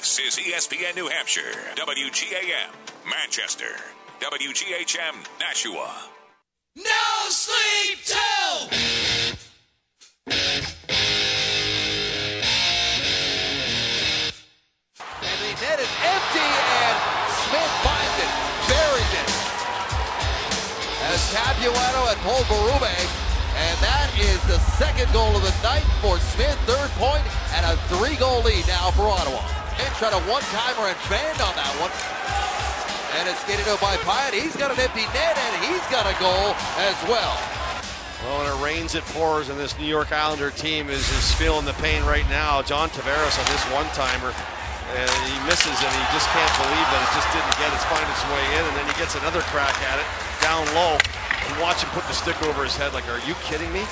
[0.00, 2.70] This is ESPN New Hampshire, WGAM,
[3.08, 3.76] Manchester,
[4.18, 5.94] WGHM, Nashua.
[6.74, 8.68] No sleep till.
[15.22, 16.96] And the net is empty, and
[17.46, 18.32] Smith finds it,
[18.66, 19.30] buries it.
[21.06, 22.96] As Capuano had pulled Berube,
[23.56, 27.22] and that is the second goal of the night for Smith, third point,
[27.54, 29.63] and a three-goal lead now for Ottawa.
[29.80, 31.90] And shot a one-timer and banned on that one.
[33.18, 34.34] And it's skated out by Pyatt.
[34.34, 37.34] He's got an empty net, and he's got a goal as well.
[38.22, 41.66] Well, when it rains, it pours, and this New York Islander team is, is feeling
[41.66, 42.62] the pain right now.
[42.62, 44.32] John Tavares on this one-timer,
[44.98, 48.06] and he misses, and he just can't believe that it just didn't get its find
[48.08, 50.08] its way in, and then he gets another crack at it
[50.42, 50.96] down low.
[50.96, 52.94] And watch him put the stick over his head.
[52.94, 53.84] Like, are you kidding me?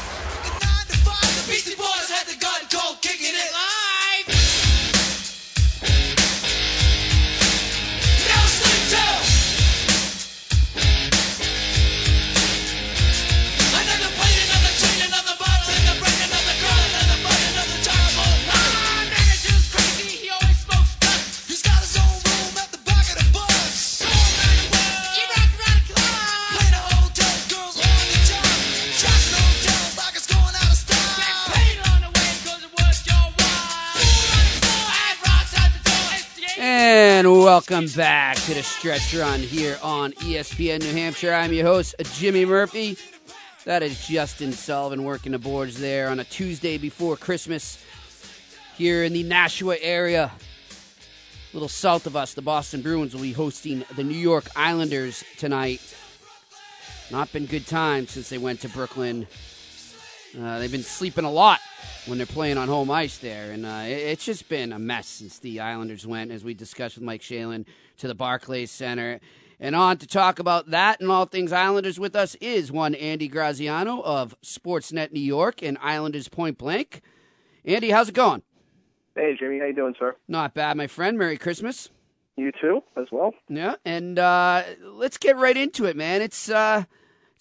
[37.68, 41.32] Welcome back to the stretch run here on ESPN New Hampshire.
[41.32, 42.96] I'm your host, Jimmy Murphy.
[43.66, 47.80] That is Justin Sullivan working the boards there on a Tuesday before Christmas
[48.76, 50.32] here in the Nashua area.
[50.32, 55.22] A little south of us, the Boston Bruins will be hosting the New York Islanders
[55.38, 55.94] tonight.
[57.12, 59.28] Not been good times since they went to Brooklyn.
[60.38, 61.60] Uh, they've been sleeping a lot
[62.06, 65.06] when they're playing on home ice there, and uh, it, it's just been a mess
[65.06, 67.66] since the Islanders went, as we discussed with Mike Shalen,
[67.98, 69.20] to the Barclays Center.
[69.60, 73.28] And on to talk about that and all things Islanders with us is one Andy
[73.28, 77.00] Graziano of Sportsnet New York and Islanders Point Blank.
[77.64, 78.42] Andy, how's it going?
[79.14, 80.16] Hey, Jimmy, how you doing, sir?
[80.26, 81.16] Not bad, my friend.
[81.16, 81.90] Merry Christmas.
[82.36, 83.34] You too, as well.
[83.48, 86.22] Yeah, and uh, let's get right into it, man.
[86.22, 86.84] It's uh,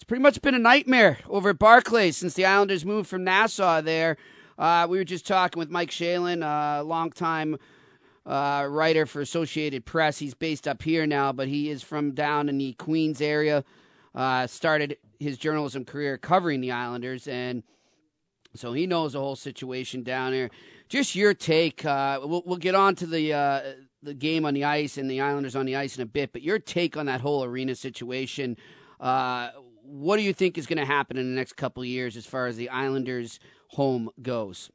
[0.02, 3.80] it's pretty much been a nightmare over at Barclays since the Islanders moved from Nassau.
[3.82, 4.16] There,
[4.58, 7.56] uh, we were just talking with Mike Shalen, a longtime
[8.26, 10.18] uh, writer for Associated Press.
[10.18, 13.62] He's based up here now, but he is from down in the Queens area.
[14.12, 17.62] Uh, started his journalism career covering the Islanders, and
[18.56, 20.50] so he knows the whole situation down there.
[20.88, 21.84] Just your take.
[21.84, 23.60] Uh, we'll, we'll get on to the uh,
[24.02, 26.42] the game on the ice and the Islanders on the ice in a bit, but
[26.42, 28.56] your take on that whole arena situation.
[29.84, 32.24] What do you think is going to happen in the next couple of years as
[32.24, 34.70] far as the Islanders' home goes?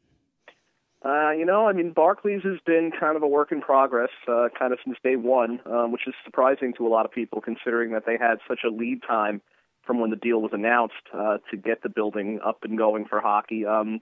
[1.05, 4.47] Uh, you know, I mean, Barclays has been kind of a work in progress, uh,
[4.57, 7.91] kind of since day one, um, which is surprising to a lot of people, considering
[7.91, 9.41] that they had such a lead time
[9.85, 13.21] from when the deal was announced uh, to get the building up and going for
[13.21, 13.65] hockey.
[13.65, 14.01] Um,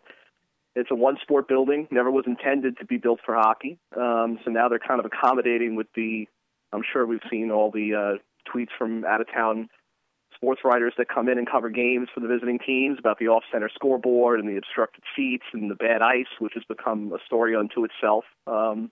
[0.76, 3.78] it's a one-sport building; never was intended to be built for hockey.
[3.96, 6.28] Um, so now they're kind of accommodating with the.
[6.74, 9.70] I'm sure we've seen all the uh, tweets from out-of-town
[10.46, 13.68] sports writers that come in and cover games for the visiting teams about the off-center
[13.74, 17.84] scoreboard and the obstructed seats and the bad ice, which has become a story unto
[17.84, 18.26] itself.
[18.46, 18.92] Um,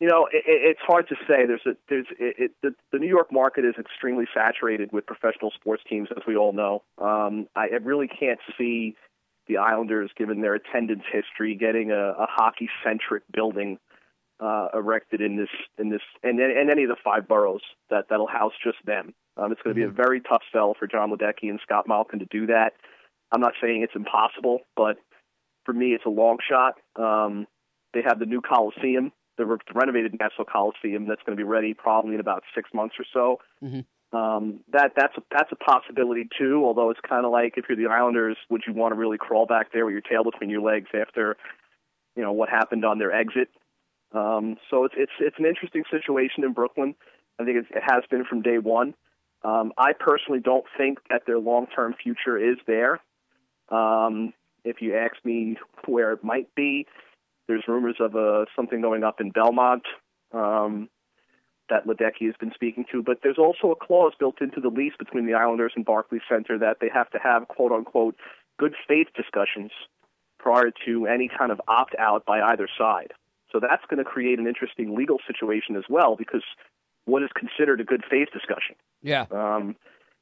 [0.00, 1.46] you know, it, it, it's hard to say.
[1.46, 5.52] There's a there's it, it, the the New York market is extremely saturated with professional
[5.52, 6.82] sports teams, as we all know.
[6.98, 8.96] Um, I, I really can't see
[9.46, 13.78] the Islanders, given their attendance history, getting a, a hockey-centric building
[14.40, 15.48] uh, erected in this
[15.78, 19.14] in this and and any of the five boroughs that that'll house just them.
[19.36, 22.20] Um, it's going to be a very tough sell for Jon Ledecky and Scott Malkin
[22.20, 22.72] to do that.
[23.32, 24.96] I'm not saying it's impossible, but
[25.64, 26.74] for me, it's a long shot.
[26.96, 27.46] Um,
[27.92, 31.74] they have the new Coliseum, the re- renovated Nassau Coliseum, that's going to be ready
[31.74, 33.40] probably in about six months or so.
[33.62, 33.80] Mm-hmm.
[34.16, 36.62] Um, that that's a, that's a possibility too.
[36.64, 39.46] Although it's kind of like if you're the Islanders, would you want to really crawl
[39.46, 41.36] back there with your tail between your legs after
[42.14, 43.48] you know what happened on their exit?
[44.12, 46.94] Um, so it's it's it's an interesting situation in Brooklyn.
[47.38, 48.94] I think it has been from day one.
[49.42, 53.00] Um, I personally don't think that their long-term future is there.
[53.68, 54.32] Um,
[54.64, 55.56] if you ask me
[55.86, 56.86] where it might be,
[57.46, 59.84] there's rumors of uh, something going up in Belmont
[60.32, 60.88] um,
[61.68, 64.94] that Ledecky has been speaking to, but there's also a clause built into the lease
[64.98, 68.16] between the Islanders and Barclays Center that they have to have quote-unquote
[68.58, 69.70] good faith discussions
[70.38, 73.12] prior to any kind of opt-out by either side.
[73.52, 76.42] So that's going to create an interesting legal situation as well because
[77.06, 78.76] what is considered a good faith discussion?
[79.02, 79.26] Yeah.
[79.30, 79.76] Um,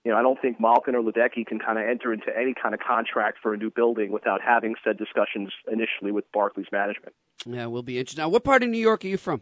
[0.05, 2.75] you know, I don't think Malkin or Ledecky can kind of enter into any kind
[2.75, 7.15] of contract for a new building without having said discussions initially with Barclays management.
[7.47, 8.21] Yeah, we'll be interested.
[8.21, 9.41] Now, what part of New York are you from?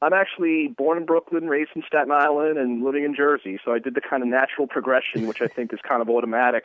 [0.00, 3.58] I'm actually born in Brooklyn, raised in Staten Island, and living in Jersey.
[3.64, 6.64] So I did the kind of natural progression, which I think is kind of automatic.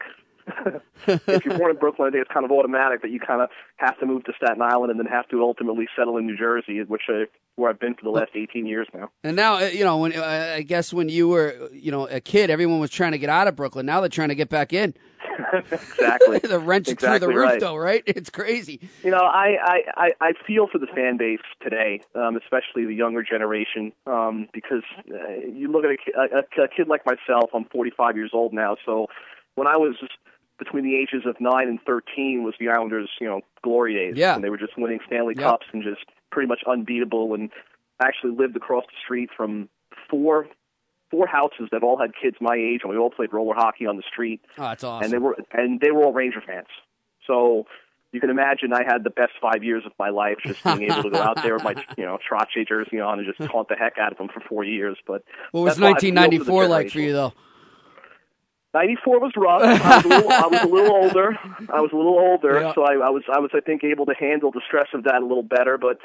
[1.07, 3.49] if you're born in Brooklyn, I think it's kind of automatic that you kind of
[3.77, 6.81] have to move to Staten Island and then have to ultimately settle in New Jersey,
[6.83, 7.25] which I,
[7.55, 9.09] where I've been for the last 18 years now.
[9.23, 12.19] And now, uh, you know, when uh, I guess when you were, you know, a
[12.19, 13.85] kid, everyone was trying to get out of Brooklyn.
[13.85, 14.93] Now they're trying to get back in.
[15.71, 16.39] exactly.
[16.39, 17.59] the rent's exactly through the roof, right.
[17.59, 18.03] though, right?
[18.05, 18.79] It's crazy.
[19.03, 23.23] You know, I, I, I, feel for the fan base today, um, especially the younger
[23.23, 27.51] generation, um, because uh, you look at a, a, a kid like myself.
[27.53, 29.07] I'm 45 years old now, so
[29.55, 29.95] when I was
[30.59, 34.13] between the ages of nine and 13 was the Islanders, you know, glory days.
[34.17, 34.35] Yeah.
[34.35, 35.43] and they were just winning Stanley Yep.
[35.43, 37.33] Cups and just pretty much unbeatable.
[37.33, 37.49] And
[38.01, 39.69] actually lived across the street from
[40.09, 40.47] four
[41.11, 43.97] four houses that all had kids my age, and we all played roller hockey on
[43.97, 45.05] the street Oh, that's awesome.
[45.05, 46.67] and they were and they were all Ranger fans.
[47.25, 47.65] So
[48.11, 51.03] you can imagine I had the best five years of my life just being able
[51.03, 53.75] to go out there with my you know Trottier jersey on and just taunt the
[53.75, 54.97] heck out of them for four years.
[55.05, 57.33] But what was that's why I feel for the 1994 like for you, though?
[58.73, 59.61] Ninety-four was rough.
[59.63, 61.31] I was, a little, I was a little older.
[61.73, 62.73] I was a little older, Yeah.
[62.75, 65.21] so I, I was I was I think able to handle the stress of that
[65.21, 65.77] a little better.
[65.79, 65.97] But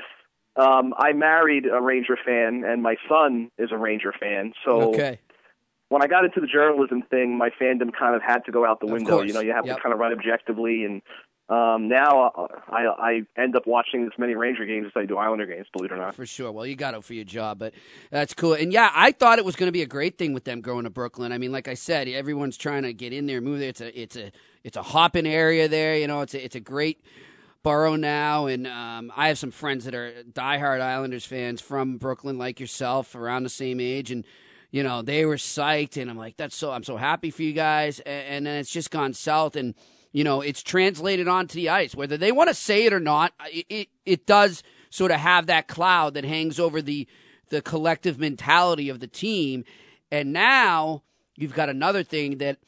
[0.61, 4.53] um, I married a Ranger fan, and my son is a Ranger fan.
[4.65, 5.19] So Okay.
[5.91, 8.81] when I got into the journalism thing, my fandom kind of had to go out
[8.81, 9.17] the Of window.
[9.17, 9.27] course.
[9.29, 9.77] You know, you have Yep.
[9.77, 11.03] to kind of write objectively, and
[11.49, 15.19] um, now uh, I, I end up watching as many Ranger games as I do
[15.19, 15.67] Islander games.
[15.73, 16.15] Believe it or not.
[16.15, 16.51] For sure.
[16.51, 17.75] Well, you got it for your job, but
[18.11, 18.55] that's cool.
[18.55, 20.85] And yeah, I thought it was going to be a great thing with them going
[20.85, 21.33] to Brooklyn.
[21.33, 23.69] I mean, like I said, everyone's trying to get in there, move there.
[23.69, 24.33] It's a it's a
[24.63, 25.99] it's a hopping area there.
[25.99, 27.05] You know, it's a it's a great
[27.63, 32.39] borough now, and um, I have some friends that are diehard Islanders fans from Brooklyn,
[32.39, 34.25] like yourself, around the same age, and
[34.71, 37.53] you know they were psyched, and I'm like, that's so I'm so happy for you
[37.53, 39.75] guys, and, and then it's just gone south, and
[40.15, 43.35] you know it's translated onto the ice, whether they want to say it or not,
[43.53, 47.07] it it, it does sort of have that cloud that hangs over the
[47.51, 49.65] the collective mentality of the team,
[50.11, 51.03] and now
[51.37, 52.59] you've got another thing that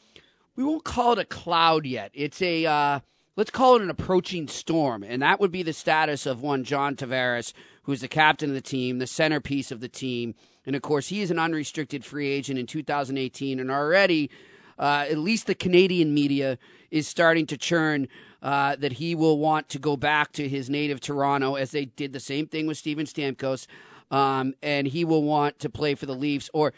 [0.56, 2.10] we won't call it a cloud yet.
[2.14, 3.00] It's a uh,
[3.36, 6.96] let's call it an approaching storm, and that would be the status of one John
[6.96, 7.52] Tavares,
[7.84, 10.34] who's the captain of the team, the centerpiece of the team,
[10.66, 14.30] and of course he is an unrestricted free agent in 2018, and already.
[14.78, 16.58] Uh, at least the Canadian media
[16.90, 18.08] is starting to churn
[18.42, 22.12] uh, that he will want to go back to his native Toronto, as they did
[22.12, 23.66] the same thing with Steven Stamkos,
[24.10, 26.72] um, and he will want to play for the Leafs, or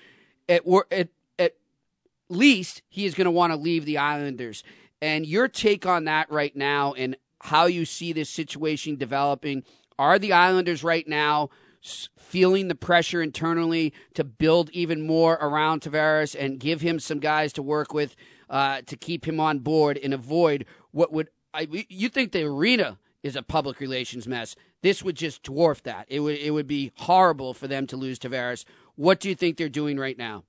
[0.48, 1.08] at, at,
[1.38, 1.54] at
[2.28, 4.62] least he is going to want to leave the Islanders.
[5.02, 9.62] And your take on that right now and how you see this situation developing.
[9.98, 11.50] Are the Islanders right now
[12.16, 17.52] feeling the pressure internally to build even more around Tavares and give him some guys
[17.54, 18.16] to work with
[18.50, 22.98] uh, to keep him on board and avoid what would I, you think the arena
[23.22, 24.54] is a public relations mess?
[24.82, 26.06] This would just dwarf that.
[26.08, 28.64] It would it would be horrible for them to lose Tavares.
[28.94, 30.44] What do you think they're doing right now?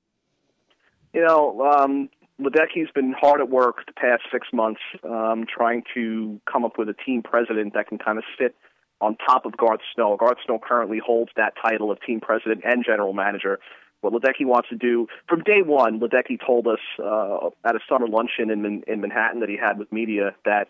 [1.14, 2.10] You know, um,
[2.40, 6.90] Ledecky's been hard at work the past six months, um, trying to come up with
[6.90, 8.56] a team president that can kind of sit
[9.02, 10.18] on top of Garth Snow.
[10.18, 13.60] Garth Snow currently holds that title of team president and general manager.
[14.02, 18.08] What Ledecky wants to do from day one, Ledecky told us uh, at a summer
[18.08, 20.70] luncheon in, in Manhattan that he had with media that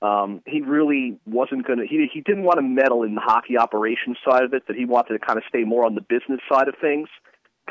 [0.00, 1.86] um, he really wasn't going to.
[1.86, 4.68] He he didn't want to meddle in the hockey operations side of it.
[4.68, 7.08] That he wanted to kind of stay more on the business side of things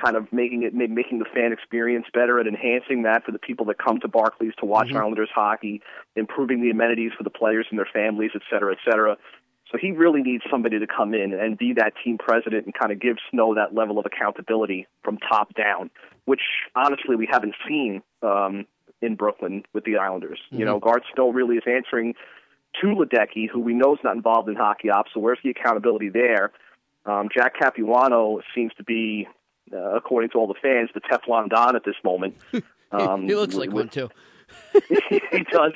[0.01, 3.65] kind of making it making the fan experience better and enhancing that for the people
[3.65, 5.81] that come to Barclays to watch Islanders hockey,
[6.15, 9.17] improving the amenities for the players and their families, et cetera, et cetera.
[9.71, 12.91] So he really needs somebody to come in and be that team president and kind
[12.91, 15.89] of give Snow that level of accountability from top down,
[16.25, 16.41] which
[16.75, 18.65] honestly we haven't seen um,
[19.01, 20.39] in Brooklyn with the Islanders.
[20.51, 22.13] You know, Garth Snow really is answering
[22.81, 25.11] to Ledecky, who we know is not involved in hockey ops.
[25.13, 26.51] So where's the accountability there?
[27.05, 29.27] Um, Jack Capuano seems to be,
[29.73, 32.35] uh, according to all the fans, the Teflon Don at this moment.
[32.91, 34.09] Um, he looks like with- one too.
[34.89, 35.73] he does.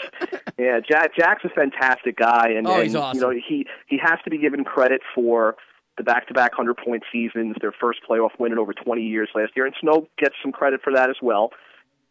[0.58, 3.16] Yeah, Jack Jack's a fantastic guy, and, Oh, he's and awesome.
[3.16, 5.56] you know he he has to be given credit for
[5.98, 9.66] the back-to-back hundred point seasons, their first playoff win in over 20 years last year,
[9.66, 11.52] and Snow gets some credit for that as well.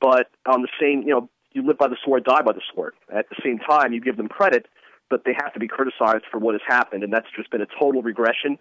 [0.00, 2.94] But on the same, you know, you live by the sword, die by the sword.
[3.14, 4.66] At the same time, you give them credit,
[5.08, 7.66] but they have to be criticized for what has happened, and that's just been a
[7.78, 8.58] total regression.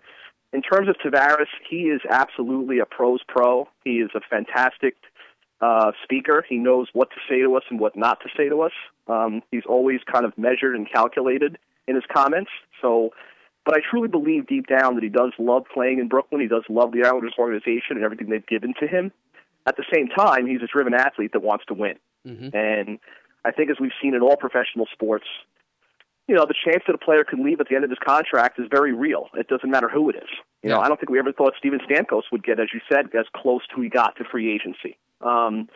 [0.52, 3.68] In terms of Tavares, he is absolutely a pros pro.
[3.84, 4.96] He is a fantastic
[5.62, 6.46] uh, speaker.
[6.48, 8.72] He knows what to say to us and what not to say to us.
[9.08, 12.52] Um, he's always kind of measured and calculated in his comments.
[12.82, 13.12] So,
[13.66, 16.42] but I truly believe deep down that he does love playing in Brooklyn.
[16.42, 19.12] He does love the Islanders organization and everything they've given to him.
[19.68, 21.96] At the same time, he's a driven athlete that wants to win.
[22.54, 23.00] And
[23.46, 25.26] I think, as we've seen in all professional sports,
[26.28, 28.60] you know, the chance that a player can leave at the end of his contract
[28.60, 29.28] is very real.
[29.34, 30.30] It doesn't matter who it is.
[30.62, 33.08] You know, I don't think we ever thought Steven Stamkos would get, as you said,
[33.18, 34.98] as close to he got to free agency.
[35.22, 35.70] Um,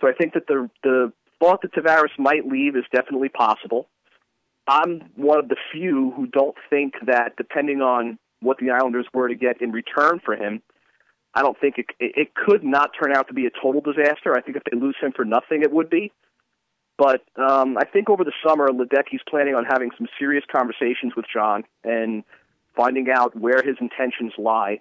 [0.00, 3.88] so I think that the the thought that Tavares might leave is definitely possible.
[4.68, 9.28] I'm one of the few who don't think that, depending on what the Islanders were
[9.28, 10.62] to get in return for him,
[11.34, 14.36] I don't think it, it, could not turn out to be a total disaster.
[14.36, 16.12] I think if they lose him for nothing, it would be.
[16.98, 21.24] But um, I think over the summer, Ledecky's planning on having some serious conversations with
[21.32, 22.24] John and
[22.76, 24.80] finding out where his intentions lie.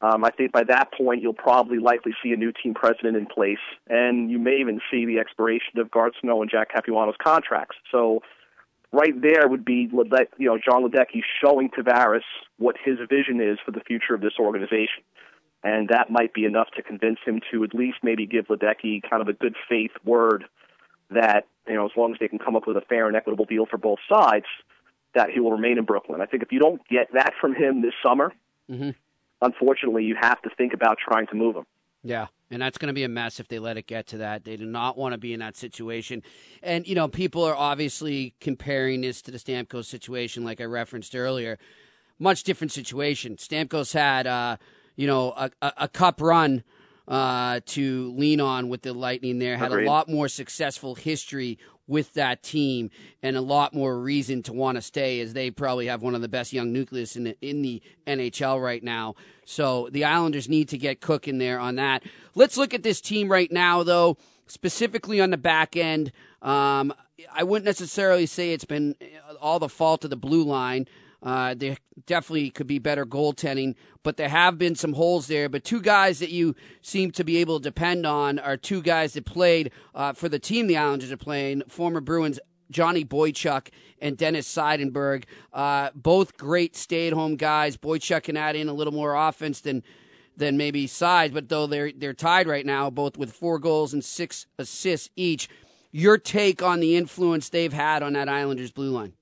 [0.00, 3.26] Um, I think by that point, you'll probably likely see a new team president in
[3.26, 7.76] place, and you may even see the expiration of Garth Snow and Jack Capuano's contracts.
[7.90, 8.22] So,
[8.92, 12.22] right there would be you know Jon Ledecky showing Tavares
[12.58, 15.02] what his vision is for the future of this organization,
[15.62, 19.22] and that might be enough to convince him to at least maybe give Ledecky kind
[19.22, 20.44] of a good faith word
[21.10, 23.44] that you know as long as they can come up with a fair and equitable
[23.46, 24.46] deal for both sides,
[25.14, 26.20] that he will remain in Brooklyn.
[26.20, 28.32] I think if you don't get that from him this summer,
[29.44, 31.66] unfortunately, you have to think about trying to move them.
[32.02, 34.44] Yeah, and that's going to be a mess if they let it get to that.
[34.44, 36.22] They do not want to be in that situation.
[36.62, 41.14] And, you know, people are obviously comparing this to the Stamkos situation, like I referenced
[41.14, 41.58] earlier.
[42.18, 43.36] Much different situation.
[43.36, 44.58] Stamkos had, uh,
[44.96, 46.62] you know, a, a, a cup run
[47.08, 49.86] uh, to lean on with the Lightning there, had Agreed.
[49.86, 52.90] a lot more successful history with that team
[53.22, 56.22] and a lot more reason to want to stay as they probably have one of
[56.22, 59.14] the best young nucleus in the, in the NHL right now.
[59.44, 62.02] So the Islanders need to get cooking there on that.
[62.34, 66.12] Let's look at this team right now, though, specifically on the back end.
[66.40, 66.94] Um,
[67.32, 68.96] I wouldn't necessarily say it's been
[69.40, 70.86] all the fault of the blue line.
[71.24, 75.48] Uh, there definitely could be better goaltending, but there have been some holes there.
[75.48, 79.14] But two guys that you seem to be able to depend on are two guys
[79.14, 82.38] that played uh, for the team the Islanders are playing, former Bruins
[82.70, 83.68] Johnny Boychuk
[84.00, 85.24] and Dennis Seidenberg.
[85.52, 87.78] Uh, both great stay-at-home guys.
[87.78, 89.82] Boychuk can add in a little more offense than
[90.36, 94.04] than maybe Sides, but though they're they're tied right now, both with four goals and
[94.04, 95.48] six assists each.
[95.92, 99.12] Your take on the influence they've had on that Islanders blue line?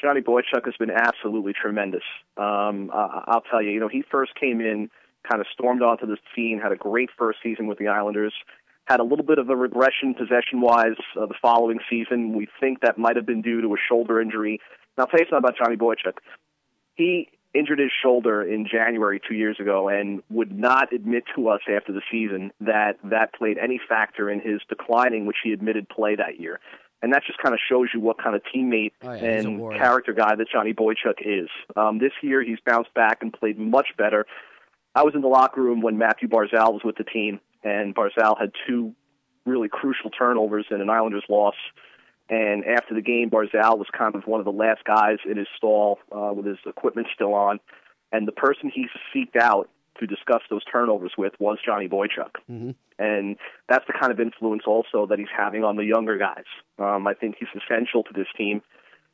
[0.00, 2.02] Johnny Boychuk has been absolutely tremendous.
[2.36, 4.90] Um, I I'll tell you, you know, he first came in,
[5.28, 8.32] kind of stormed onto the scene, had a great first season with the Islanders,
[8.86, 12.34] had a little bit of a regression possession-wise uh, the following season.
[12.34, 14.60] We think that might have been due to a shoulder injury.
[14.96, 16.18] Now, I'll tell you something about Johnny Boychuk.
[16.94, 21.60] He injured his shoulder in January two years ago and would not admit to us
[21.68, 26.14] after the season that that played any factor in his declining, which he admitted play
[26.14, 26.60] that year.
[27.02, 30.12] And that just kind of shows you what kind of teammate Oh, yeah, and character
[30.12, 31.48] guy that Johnny Boychuk is.
[31.74, 34.26] Um, this year, he's bounced back and played much better.
[34.94, 38.38] I was in the locker room when Mathew Barzal was with the team, and Barzal
[38.38, 38.94] had two
[39.46, 41.54] really crucial turnovers in an Islanders loss.
[42.28, 45.48] And after the game, Barzal was kind of one of the last guys in his
[45.56, 47.60] stall uh, with his equipment still on.
[48.12, 52.36] And the person he seeked out to discuss those turnovers with was Johnny Boychuk.
[52.50, 52.70] Mm-hmm.
[52.98, 53.36] And
[53.68, 56.44] that's the kind of influence also that he's having on the younger guys.
[56.78, 58.62] Um, I think he's essential to this team,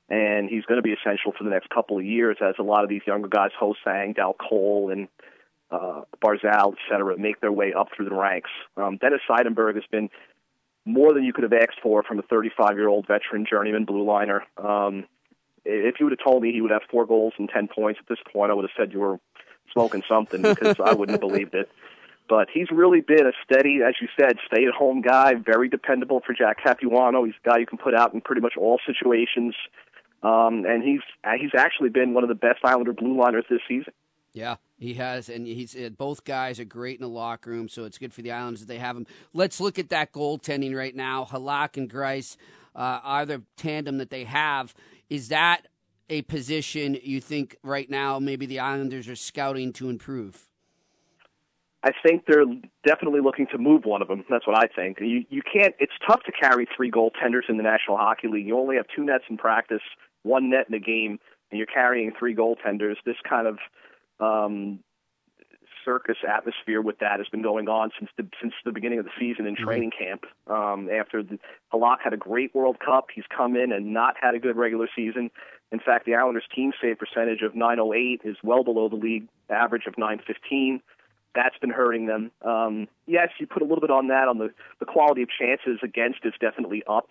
[0.09, 2.85] and he's going to be essential for the next couple of years as a lot
[2.85, 5.09] of these younger guys, Ho-Sang, Dal Colle, and
[5.71, 8.51] uh, Barzal, et cetera, make their way up through the ranks.
[8.77, 10.11] Um, Dennis Seidenberg has been
[10.85, 14.05] more than you could have asked for from a 35 year old veteran journeyman blue
[14.05, 14.45] liner.
[14.57, 15.05] Um,
[15.65, 18.09] if you would have told me he would have four goals and 10 points at
[18.09, 19.19] this point, I would have said you were
[19.73, 21.71] smoking something because I wouldn't have believed it.
[22.29, 26.21] But he's really been a steady, as you said, stay at home guy, very dependable
[26.27, 27.25] for Jack Capuano.
[27.25, 29.55] He's a guy you can put out in pretty much all situations.
[30.23, 31.03] Um, and he's
[31.39, 33.93] he's actually been one of the best Islander blue liners this season.
[34.33, 37.85] Yeah, he has, and he's uh, both guys are great in the locker room, so
[37.85, 39.07] it's good for the Islanders that they have him.
[39.33, 41.25] Let's look at that goaltending right now.
[41.25, 42.37] Halak and Greiss
[42.75, 44.75] uh, are the tandem that they have.
[45.09, 45.69] Is that
[46.09, 50.49] a position you think right now maybe the Islanders are scouting to improve?
[51.83, 52.45] I think they're
[52.85, 54.25] definitely looking to move one of them.
[54.29, 54.99] That's what I think.
[55.01, 55.75] You you can't.
[55.79, 58.47] It's tough to carry three goaltenders in the National Hockey League.
[58.47, 59.83] You only have two nets in practice,
[60.23, 61.21] one net in a game,
[61.51, 62.97] and you're carrying three goaltenders.
[63.05, 63.59] This kind of
[64.19, 64.81] um,
[65.85, 69.13] circus atmosphere with that has been going on since the since the beginning of the
[69.19, 70.25] season in training camp.
[70.49, 71.39] Um, after the,
[71.73, 74.89] Halak had a great World Cup, he's come in and not had a good regular
[74.97, 75.31] season.
[75.73, 79.87] In fact, the Islanders' team save percentage of 908 is well below the league average
[79.87, 80.81] of 915.
[81.35, 82.31] That's been hurting them.
[82.43, 84.29] Um, yes, you put a little bit on that.
[84.29, 87.11] On the the quality of chances against is definitely up.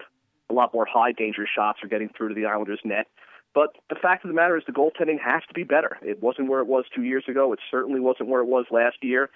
[0.49, 3.07] A lot more high danger shots are getting through to the Islanders' net.
[3.53, 5.97] But the fact of the matter is, the goaltending has to be better.
[6.01, 7.53] It wasn't where it was two years ago.
[7.53, 9.29] It certainly wasn't where it was last year.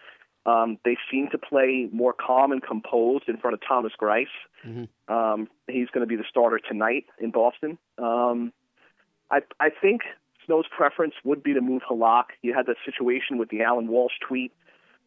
[0.46, 4.28] Um, they seem to play more calm and composed in front of Thomas Greiss.
[5.08, 7.78] Um, he's going to be the starter tonight in Boston.
[7.98, 8.52] Um,
[9.32, 10.02] I I think
[10.46, 12.26] Snow's preference would be to move Halak.
[12.42, 14.52] You had that situation with the Allan Walsh tweet.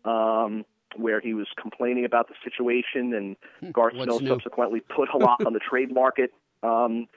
[0.05, 0.65] Um,
[0.97, 4.01] where he was complaining about the situation, and Garth Hmm.
[4.01, 4.29] What's Snow new?
[4.29, 6.33] subsequently put Halak on the trade market.
[6.63, 7.09] Um,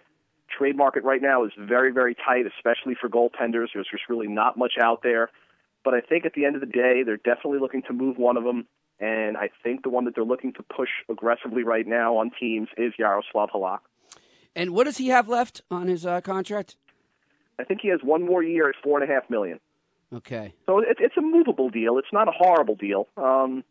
[0.50, 3.67] trade market right now is very, very tight, especially for goaltenders.
[3.74, 5.29] There's just really not much out there.
[5.83, 8.38] But I think at the end of the day, they're definitely looking to move one
[8.38, 8.65] of them.
[9.00, 12.69] And I think the one that they're looking to push aggressively right now on teams
[12.77, 13.79] is Yaroslav Halak.
[14.55, 16.77] And what does he have left on his uh, contract?
[17.59, 19.59] I think he has one more year at four and a half million.
[20.13, 20.53] Okay.
[20.65, 21.97] So it, it's a movable deal.
[21.97, 23.07] It's not a horrible deal.
[23.17, 23.63] Um,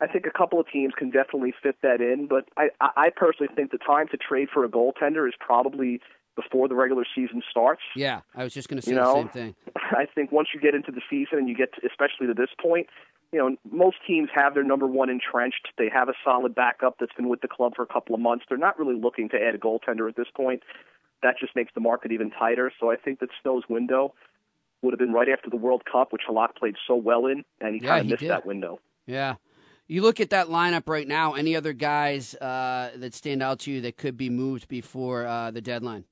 [0.00, 3.52] I think a couple of teams can definitely fit that in, but I, I personally
[3.54, 6.00] think the time to trade for a goaltender is probably
[6.36, 7.82] before the regular season starts.
[7.96, 9.54] Yeah, I was just going to say You the same thing.
[9.76, 12.50] I think once you get into the season and you get to, especially to this
[12.62, 12.86] point,
[13.32, 15.68] you know, most teams have their number one entrenched.
[15.76, 18.44] They have a solid backup that's been with the club for a couple of months.
[18.48, 20.62] They're not really looking to add a goaltender at this point.
[21.22, 22.72] That just makes the market even tighter.
[22.78, 24.14] So I think that Snow's window
[24.82, 27.74] would have been right after the World Cup, which Halak played so well in, and
[27.74, 28.30] he Yeah, kind of missed did.
[28.30, 28.78] that window.
[29.06, 29.36] Yeah.
[29.88, 31.34] You look at that lineup right now.
[31.34, 35.50] Any other guys uh, that stand out to you that could be moved before uh,
[35.50, 36.04] the deadline?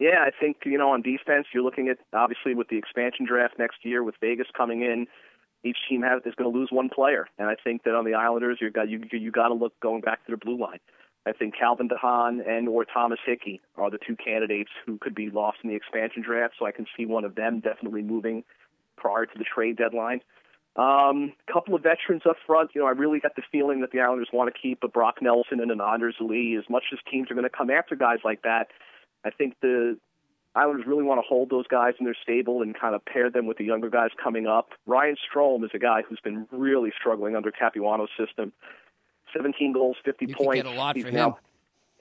[0.00, 3.58] Yeah, I think you know on defense you're looking at obviously with the expansion draft
[3.58, 5.06] next year with Vegas coming in,
[5.62, 8.14] each team has is going to lose one player, and I think that on the
[8.14, 10.80] Islanders you got you you got to look going back to their blue line.
[11.26, 15.14] I think Calvin de Haan and or Thomas Hickey are the two candidates who could
[15.14, 18.44] be lost in the expansion draft, so I can see one of them definitely moving
[18.96, 20.20] prior to the trade deadline.
[20.76, 22.70] Um, couple of veterans up front.
[22.74, 25.16] You know, I really got the feeling that the Islanders want to keep a Brock
[25.20, 26.56] Nelson and an Anders Lee.
[26.56, 28.68] As much as teams are going to come after guys like that,
[29.24, 29.98] I think the
[30.54, 33.46] Islanders really want to hold those guys in their stable and kind of pair them
[33.46, 34.70] with the younger guys coming up.
[34.86, 38.52] Ryan Strome is a guy who's been really struggling under Capuano's system.
[39.32, 40.62] 17 goals, 50 You points.
[40.62, 41.34] get a lot He's for now him.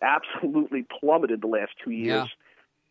[0.01, 2.15] absolutely plummeted the last two Yeah.
[2.21, 2.29] years.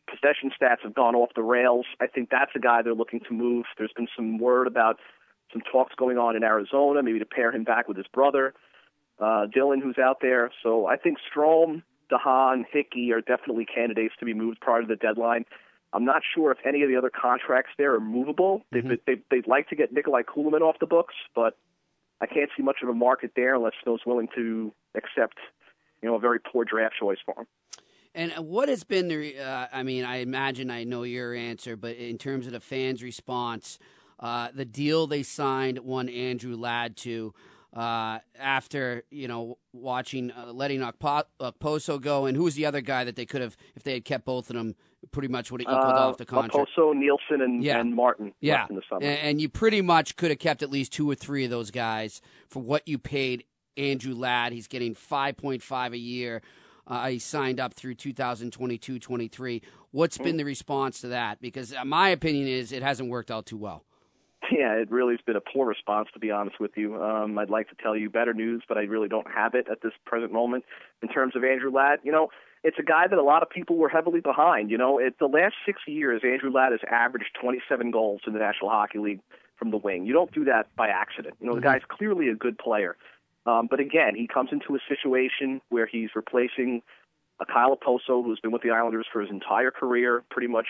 [0.09, 1.85] Possession stats have gone off the rails.
[2.01, 3.67] I think that's a guy they're looking to move.
[3.77, 4.99] There's been some word about
[5.53, 8.55] some talks going on in Arizona, maybe to pair him back with his brother,
[9.19, 10.51] uh, Dylan, who's out there.
[10.63, 14.97] So I think Strome, Dahan, Hickey are definitely candidates to be moved prior to the
[14.97, 15.45] deadline.
[15.95, 18.63] I'm not sure if any of the other contracts there are movable.
[18.73, 21.57] They've, they, they'd like to get Nikolai Kulemin off the books, but
[22.21, 25.39] I can't see much of a market there unless Snow's willing to accept,
[26.03, 27.47] you know, a very poor draft choice for him.
[28.15, 29.39] And what has been the?
[29.39, 33.03] Uh, I mean, I imagine I know your answer, but in terms of the fans'
[33.03, 33.79] response,
[34.19, 37.35] uh, the deal they signed one Andrew Ladd to
[37.75, 43.15] uh, after you know watching uh, letting Okposo go, and who's the other guy that
[43.15, 44.75] they could have if they had kept both of them,
[45.13, 46.69] pretty much would have equaled Uh, off the contract.
[46.77, 47.79] Okposo, Nielsen, and, Yeah.
[47.81, 49.05] and Martin Yeah, in the summer.
[49.05, 52.21] and, you pretty much could have kept at least two or three of those guys
[52.49, 53.45] for what you paid
[53.77, 54.53] Andrew Ladd.
[54.53, 56.43] He's getting five point five a year.
[56.87, 59.63] Uh, he signed up through 2022-23.
[59.91, 61.41] What's been the response to that?
[61.41, 63.85] Because uh, my opinion is it hasn't worked out too well.
[64.51, 67.03] Yeah, it really has been a poor response, to be honest with you.
[67.03, 69.83] Um, I'd like to tell you better news, but I really don't have it at
[69.83, 70.65] this present moment.
[71.03, 72.29] In terms of Andrew Ladd, you know,
[72.69, 74.71] it's a guy that a lot of people were heavily behind.
[74.71, 78.39] You know, it, the last six years, Andrew Ladd has averaged 27 goals in the
[78.39, 79.21] National Hockey League
[79.57, 80.05] from the wing.
[80.05, 81.35] You don't do that by accident.
[81.41, 82.97] You know, the guy's clearly a good player.
[83.47, 86.83] Um, but again, he comes into a situation where he's replacing
[87.41, 90.67] a Kyle Okposo who's been with the Islanders for his entire career, pretty much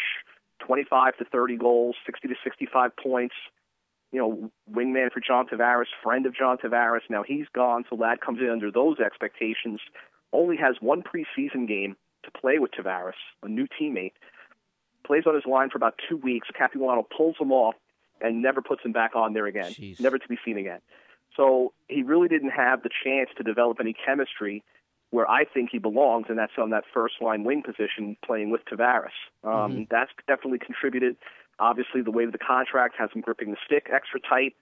[0.65, 3.35] 25 to 30 goals, 60 to 65 points
[4.13, 7.01] you know, wingman for John Tavares, friend of John Tavares.
[7.11, 9.81] Now he's gone, so Ladd comes in under those expectations.
[10.33, 13.13] Only has one preseason game to play with Tavares,
[13.43, 14.13] a new teammate.
[15.07, 16.49] Plays on his line for about two weeks.
[16.57, 17.75] Capuano pulls him off
[18.21, 19.73] and never puts him back on there again.
[19.73, 20.01] Jeez.
[20.01, 20.81] Never to be seen again.
[21.37, 24.63] So he really didn't have the chance to develop any chemistry
[25.11, 28.61] where I think he belongs, and that's on that first line wing position playing with
[28.67, 29.09] Tavares.
[29.43, 31.17] Um, That's definitely contributed.
[31.59, 34.55] Obviously, the way that the contract has him gripping the stick extra tight.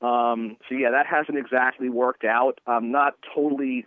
[0.00, 2.58] Um, so yeah, that hasn't exactly worked out.
[2.66, 3.86] I'm not totally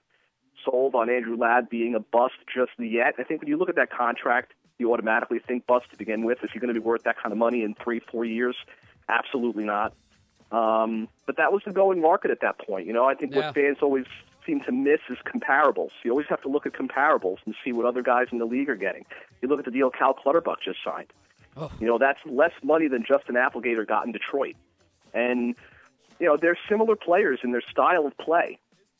[0.63, 3.15] sold on Andrew Ladd being a bust just yet.
[3.17, 6.39] I think when you look at that contract, you automatically think bust to begin with.
[6.43, 8.55] If you're going to be worth that kind of money in three, four years,
[9.09, 9.93] absolutely not.
[10.51, 12.85] Um, but that was the going market at that point.
[12.85, 13.47] You know, I think Yeah.
[13.47, 14.05] what fans always
[14.45, 15.89] seem to miss is comparables.
[16.03, 18.69] You always have to look at comparables and see what other guys in the league
[18.69, 19.05] are getting.
[19.41, 21.11] You look at the deal Cal Clutterbuck just signed.
[21.57, 21.71] Oh.
[21.79, 24.55] You know, that's less money than Justin Abdelkader got in Detroit.
[25.13, 25.55] And,
[26.19, 28.59] you know, they're similar players in their style of play.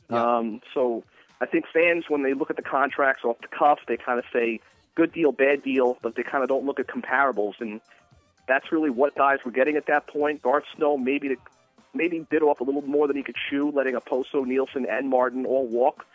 [0.10, 0.38] Yeah.
[0.38, 1.04] Um, so
[1.42, 4.26] I think fans, when they look at the contracts off the cuff, they kind of
[4.32, 4.62] say
[4.96, 7.60] good deal, bad deal, but they kind of don't look at comparables.
[7.60, 7.82] And
[8.48, 10.42] that's really what guys were getting at that point.
[10.42, 11.36] Garth Snow maybe to,
[11.94, 15.46] maybe bit off a little more than he could chew, letting Okposo, Nielsen, and Martin
[15.46, 16.06] all walk.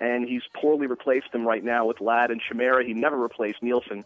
[0.00, 2.84] And he's poorly replaced them right now with Ladd and Chimera.
[2.84, 4.04] He never replaced Nielsen.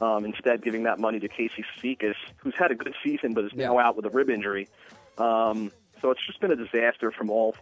[0.00, 3.52] Um, instead, giving that money to Casey Cizikas, who's had a good season but is
[3.54, 4.68] now out with a rib injury.
[5.16, 7.54] Um, so it's just been a disaster from all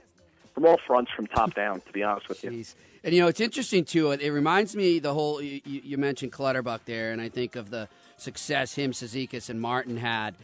[0.54, 1.80] from all fronts, from top down.
[1.80, 2.50] To be honest with you.
[2.50, 2.74] Jeez.
[3.02, 4.10] And you know, it's interesting too.
[4.10, 7.70] It, it reminds me the whole you, you mentioned Clutterbuck there, and I think of
[7.70, 10.34] the success him, Cizikas, and Martin had.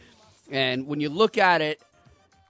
[0.51, 1.81] And when you look at it,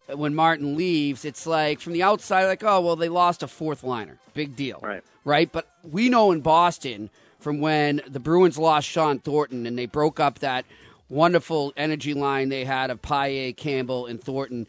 [0.09, 3.47] uh, when Martin leaves, it's like from the outside, like, oh well, they lost a
[3.47, 5.03] fourth liner, big deal, Right.
[5.25, 9.85] Right, but we know in Boston from when the Bruins lost Shawn Thornton and they
[9.85, 10.65] broke up that
[11.09, 14.67] wonderful energy line they had of Paille, Campbell, and Thornton.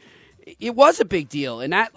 [0.61, 1.93] It was a big deal, and that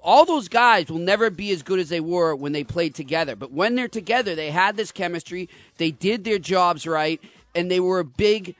[0.00, 3.36] all those guys will never be as good as they were when they played together.
[3.36, 5.48] But when they're together, they had this chemistry.
[5.76, 7.20] They did their jobs right,
[7.54, 8.54] and they were a big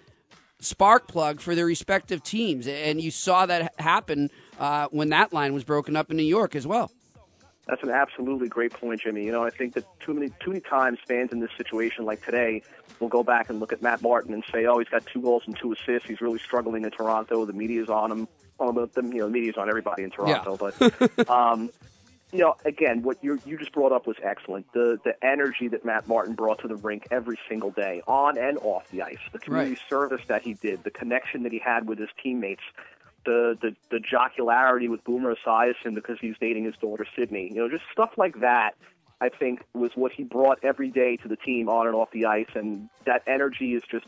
[0.61, 2.67] spark plug for their respective teams.
[2.67, 6.55] And you saw that happen uh, when that line was broken up in New York
[6.55, 6.91] as well.
[7.67, 9.25] That's an absolutely great point, Jimmy.
[9.25, 12.23] You know, I think that too many too many times fans in this situation like
[12.23, 12.63] today
[13.01, 15.45] will go back and look at Matt Martin and say, "Oh, he's got two goals
[15.47, 16.07] and two assists.
[16.07, 17.47] He's really struggling in Toronto.
[17.47, 18.29] The media's on him.
[18.59, 20.75] Well, the, the you know, the media's on everybody in Toronto, but
[21.33, 21.71] um,
[22.33, 24.67] you know, again, what you you just brought up was excellent.
[24.75, 28.59] The the energy that Matt Martin brought to the rink every single day, on and
[28.59, 29.89] off the ice, the community Right.
[29.89, 32.63] service that he did, the connection that he had with his teammates,
[33.25, 37.51] the the, the jocularity with Boomer Esiason because he's dating his daughter Sydney.
[37.55, 38.73] You know, just stuff like that.
[39.21, 42.27] I think was what he brought every day to the team on and off the
[42.27, 44.07] ice, and that energy is just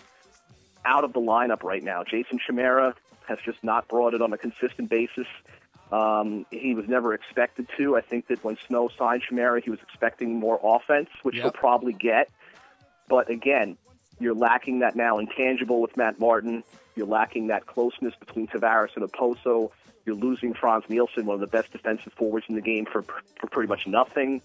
[0.85, 2.02] out of the lineup right now.
[2.04, 2.94] Jason Chimera
[3.27, 5.27] has just not brought it on a consistent basis.
[5.93, 7.97] Um, he was never expected to.
[7.97, 11.93] I think that when Snow signed Chimera, he was expecting more offense, which he'll probably
[11.93, 12.29] get.
[13.09, 13.77] But again,
[14.19, 16.65] you're lacking that now intangible with Matt Martin.
[16.97, 19.71] You're lacking that closeness between Tavares and Okposo.
[20.05, 23.47] You're losing Frans Nielsen, one of the best defensive forwards in the game, for, for
[23.49, 24.41] pretty much nothing.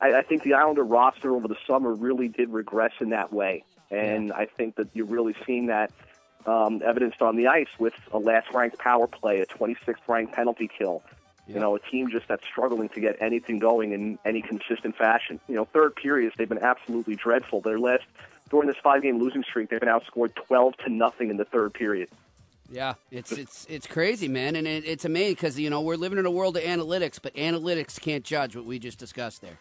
[0.00, 3.64] I, I think the Islander roster over the summer really did regress in that way.
[3.90, 5.92] And I think that you're really seeing that
[6.46, 10.68] um, evidenced on the ice with a last ranked power play, a 26th ranked penalty
[10.68, 11.02] kill.
[11.48, 15.38] You know, a team just that's struggling to get anything going in any consistent fashion.
[15.48, 17.60] You know, third periods they've been absolutely dreadful.
[17.60, 18.02] Their last
[18.50, 21.72] during this five game losing streak, they've been outscored 12 to nothing in the third
[21.72, 22.08] period.
[22.68, 26.18] Yeah, it's it's it's crazy, man, and it, it's amazing because you know we're living
[26.18, 29.58] in a world of analytics, but analytics can't judge what we just discussed there.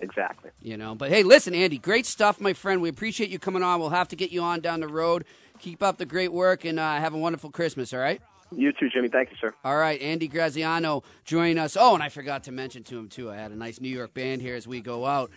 [0.00, 0.50] Exactly.
[0.62, 2.80] You know, but hey, listen, Andy, great stuff, my friend.
[2.80, 3.80] We appreciate you coming on.
[3.80, 5.24] We'll have to get you on down the road.
[5.58, 7.92] Keep up the great work and uh, have a wonderful Christmas.
[7.92, 8.20] All right.
[8.50, 9.08] You too, Jimmy.
[9.08, 9.52] Thank you, sir.
[9.62, 11.76] All right, Andy Graziano join us.
[11.78, 13.30] Oh, and I forgot to mention to him too.
[13.30, 15.30] I had a nice New York band here as we go out.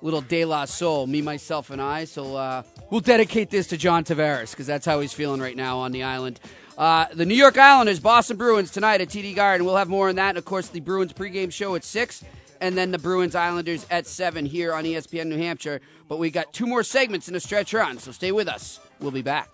[0.00, 2.04] Little De La Soul, me, myself, and I.
[2.04, 5.78] So uh, we'll dedicate this to John Tavares because that's how he's feeling right now
[5.78, 6.40] on the island.
[6.76, 9.64] Uh, the New York Islanders, Boston Bruins tonight at TD Garden.
[9.64, 10.30] We'll have more on that.
[10.30, 12.24] And of course, the Bruins pregame show at six,
[12.60, 15.80] and then the Bruins Islanders at seven here on ESPN New Hampshire.
[16.08, 18.80] But we got two more segments in a stretch run, so stay with us.
[19.02, 19.48] We'll be back.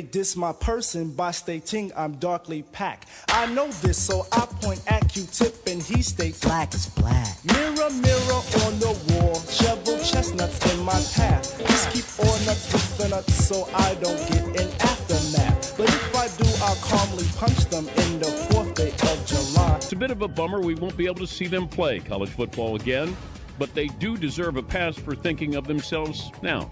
[0.00, 3.06] They diss my person by stating I'm darkly packed.
[3.28, 7.36] I know this, so I point at Q-tip and he states black is black.
[7.44, 11.58] Mirror, mirror on the wall, shovel chestnuts in my path.
[11.68, 15.76] Just keep all nuts with the nuts so I don't get an aftermath.
[15.76, 19.76] But if I do, I'll calmly punch them in the fourth day of July.
[19.76, 22.30] It's a bit of a bummer we won't be able to see them play college
[22.30, 23.14] football again,
[23.58, 26.70] but they do deserve a pass for thinking of themselves now.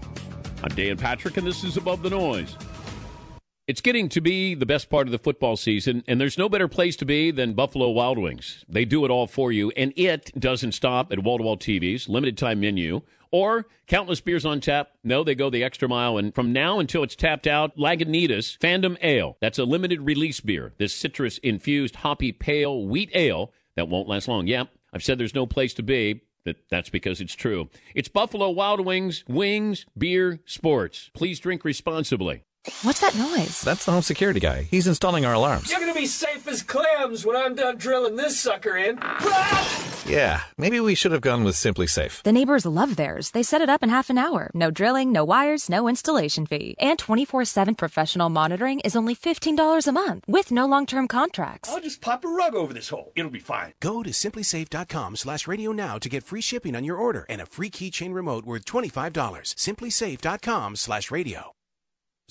[0.63, 2.57] I'm Dan Patrick, and this is Above the Noise.
[3.69, 6.67] It's getting to be the best part of the football season, and there's no better
[6.67, 8.65] place to be than Buffalo Wild Wings.
[8.67, 12.09] They do it all for you, and it doesn't stop at wall to wall TVs,
[12.09, 14.93] limited time menu, or countless beers on tap.
[15.03, 18.97] No, they go the extra mile, and from now until it's tapped out, Lagunitas Fandom
[19.03, 19.37] Ale.
[19.39, 20.73] That's a limited release beer.
[20.79, 24.47] This citrus infused, hoppy, pale wheat ale that won't last long.
[24.47, 26.23] Yep, I've said there's no place to be.
[26.43, 27.69] But that's because it's true.
[27.93, 31.11] It's Buffalo Wild Wings, wings, beer, sports.
[31.13, 32.43] Please drink responsibly.
[32.81, 33.61] What's that noise?
[33.61, 34.63] That's the home security guy.
[34.63, 35.71] He's installing our alarms.
[35.71, 38.99] You're gonna be safe as clams when I'm done drilling this sucker in.
[40.05, 42.23] Yeah, maybe we should have gone with SimpliSafe.
[42.23, 43.29] The neighbors love theirs.
[43.29, 44.49] They set it up in half an hour.
[44.55, 46.75] No drilling, no wires, no installation fee.
[46.79, 51.69] And 24 7 professional monitoring is only $15 a month with no long term contracts.
[51.69, 53.11] I'll just pop a rug over this hole.
[53.15, 53.73] It'll be fine.
[53.81, 57.45] Go to simplisafe.com slash radio now to get free shipping on your order and a
[57.45, 59.13] free keychain remote worth $25.
[59.13, 61.53] Simplisafe.com slash radio.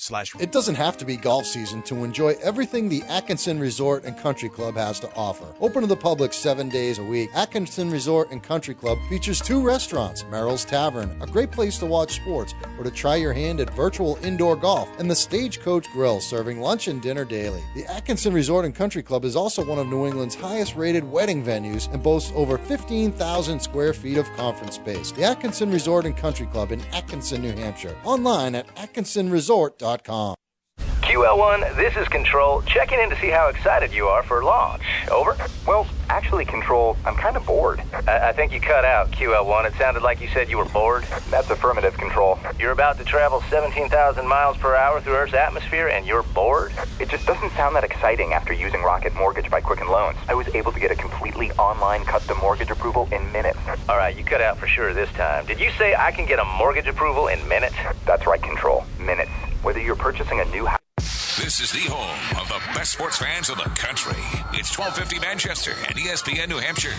[0.00, 4.16] Slash It doesn't have to be golf season to enjoy everything the Atkinson Resort and
[4.16, 5.46] Country Club has to offer.
[5.60, 9.60] Open to the public seven days a week, Atkinson Resort and Country Club features two
[9.60, 13.74] restaurants Merrill's Tavern, a great place to watch sports or to try your hand at
[13.74, 17.62] virtual indoor golf, and the Stagecoach Grill, serving lunch and dinner daily.
[17.74, 21.44] The Atkinson Resort and Country Club is also one of New England's highest rated wedding
[21.44, 25.10] venues and boasts over 15,000 square feet of conference space.
[25.12, 27.96] The Atkinson Resort and Country Club in Atkinson, New Hampshire.
[28.04, 29.87] Online at atkinsonresort.com.
[31.08, 34.82] QL1, this is Control, checking in to see how excited you are for launch.
[35.10, 35.34] Over?
[35.66, 37.80] Well, actually, Control, I'm kind of bored.
[38.06, 39.64] I, I think you cut out, QL1.
[39.64, 41.04] It sounded like you said you were bored.
[41.30, 42.38] That's affirmative, Control.
[42.58, 46.74] You're about to travel 17,000 miles per hour through Earth's atmosphere and you're bored?
[47.00, 50.18] It just doesn't sound that exciting after using Rocket Mortgage by Quicken Loans.
[50.28, 53.58] I was able to get a completely online custom mortgage approval in minutes.
[53.88, 55.46] All right, you cut out for sure this time.
[55.46, 57.76] Did you say I can get a mortgage approval in minutes?
[58.04, 58.84] That's right, Control.
[59.00, 59.30] Minutes.
[59.62, 60.78] Whether you're purchasing a new house.
[61.36, 64.22] This is the home of the best sports fans in the country.
[64.52, 66.94] It's 1250 Manchester and ESPN New Hampshire.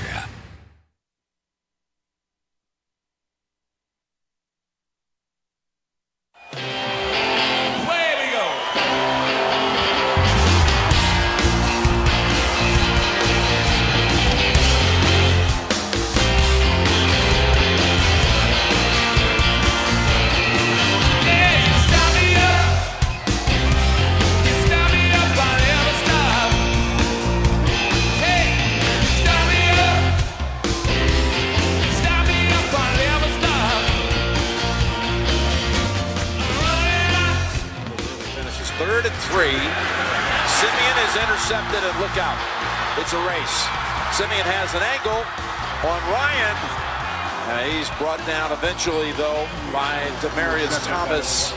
[48.00, 51.52] Brought down eventually, though, by Demaryius Thomas.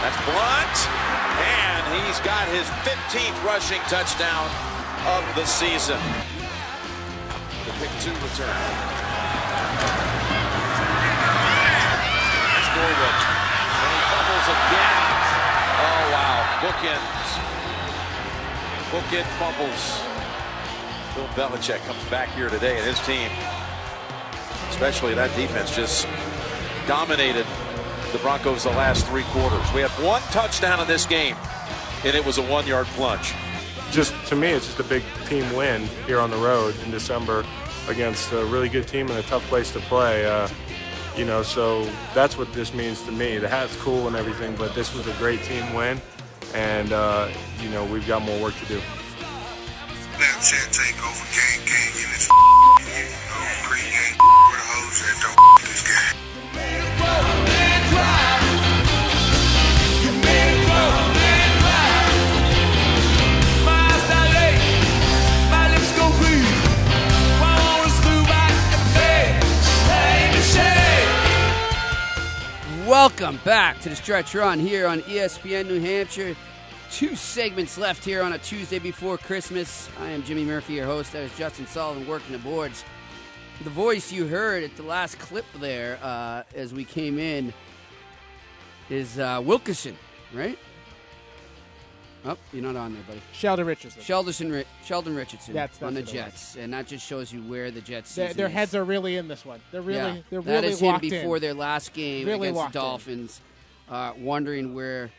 [0.00, 0.76] That's Blount.
[1.44, 4.48] And he's got his 15th rushing touchdown
[5.12, 6.00] of the season.
[7.68, 8.48] The pick two return.
[12.48, 13.18] That's Norwood.
[13.76, 15.04] And he fumbles again.
[15.84, 16.40] Oh, wow.
[16.64, 17.28] Bookends.
[18.88, 20.16] Bookend fumbles.
[21.14, 23.30] Bill Belichick comes back here today and his team,
[24.76, 26.06] especially that defense, just
[26.86, 27.46] dominated
[28.12, 29.72] the Broncos the last three quarters.
[29.72, 31.34] We had one touchdown in this game,
[32.04, 33.32] and it was a one yard plunge.
[33.90, 37.42] just to me, it's just a big team win here on the road in December
[37.88, 40.26] against a really good team and a tough place to play.
[40.26, 40.46] Uh,
[41.16, 43.38] you know, so that's what this means to me.
[43.38, 45.98] The hat's cool and everything, but this was a great team win,
[46.54, 47.30] and uh,
[47.62, 48.78] you know we've got more work to do.
[50.18, 51.95] Snapchat takeover gang gang
[73.26, 76.36] Welcome back to the stretch run here on ESPN New Hampshire.
[76.92, 79.88] Two segments left here on a Tuesday before Christmas.
[79.98, 81.12] I am Jimmy Murphy, your host.
[81.12, 82.84] That is Justin Sullivan working the boards.
[83.64, 87.52] The voice you heard at the last clip there uh, as we came in
[88.90, 89.96] is uh, Wilkerson,
[90.32, 90.56] right?
[92.26, 93.20] Oh, you're not on there, buddy.
[93.32, 94.02] Sheldon Richardson.
[94.02, 96.12] Sheldon, Ri- Sheldon Richardson That's- on the that's.
[96.12, 98.14] Jets, and that just shows you where the Jets.
[98.14, 99.60] Their, their heads are really in this one.
[99.70, 101.42] They're really, Yeah, they're really is him before in.
[101.42, 102.78] their last game Really against the.
[102.78, 103.40] Dolphins,
[103.88, 105.10] uh, wondering where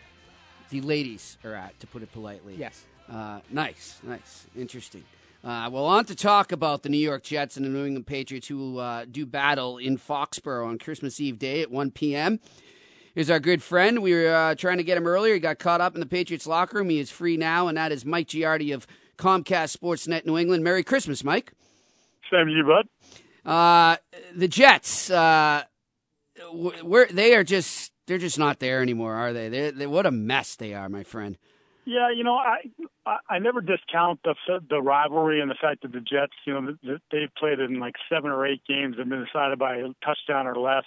[0.70, 2.56] the ladies are at, to put it politely.
[2.58, 2.86] Yes.
[3.10, 5.04] Uh, nice, nice, interesting.
[5.44, 8.48] Uh, well, on to talk about the New York Jets and the New England Patriots
[8.50, 12.42] who uh, do battle in Foxborough on Christmas Eve day at 1 p.m.
[13.18, 14.04] Here's our good friend.
[14.04, 15.34] We were uh, trying to get him earlier.
[15.34, 16.90] He got caught up in the Patriots locker room.
[16.90, 18.86] He is free now, and that is Mike Giardi of
[19.18, 20.64] Comcast Sportsnet New England.
[20.64, 21.52] Merry Christmas, Mike.
[22.32, 23.52] Same to you, bud.
[23.52, 23.98] Uh,
[24.36, 25.64] the Jets, uh,
[27.10, 29.50] they are just they're just not there anymore, are they?
[29.50, 31.40] They're, they what a mess they are, my friend.
[31.86, 32.70] Yeah, you know, I
[33.08, 34.36] I, I never discount the
[34.70, 38.30] the rivalry and the fact that the Jets, you know, they've played in like seven
[38.30, 40.86] or eight games and been decided by a touchdown or less.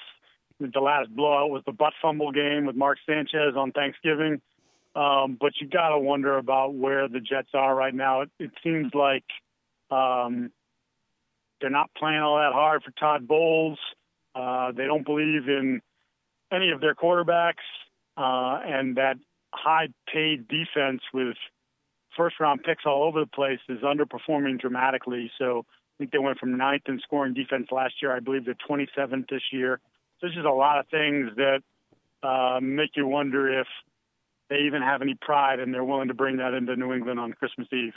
[0.60, 4.42] The last blowout was the butt fumble game with Mark Sanchez on Thanksgiving.
[4.94, 8.22] Um, but you got to wonder about where the Jets are right now.
[8.22, 9.24] It, it seems like
[9.90, 10.50] um,
[11.60, 13.78] they're not playing all that hard for Todd Bowles.
[14.34, 15.80] Uh, they don't believe in
[16.52, 17.64] any of their quarterbacks,
[18.16, 19.16] uh, and that
[19.52, 21.36] high-paid defense with
[22.16, 25.30] first-round picks all over the place is underperforming dramatically.
[25.38, 28.14] So I think they went from ninth in scoring defense last year.
[28.14, 29.80] I believe they're 27th this year.
[30.20, 31.62] There's just a lot of things that
[32.22, 33.66] uh, make you wonder if
[34.50, 37.32] they even have any pride and they're willing to bring that into New England on
[37.32, 37.94] Christmas Eve.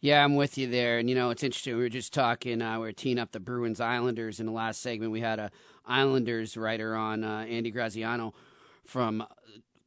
[0.00, 0.98] Yeah, I'm with you there.
[0.98, 1.76] And you know, it's interesting.
[1.76, 2.62] We were just talking.
[2.62, 5.10] Uh, we were teeing up the Bruins Islanders in the last segment.
[5.10, 5.50] We had a
[5.84, 8.34] Islanders writer on, uh, Andy Graziano
[8.84, 9.24] from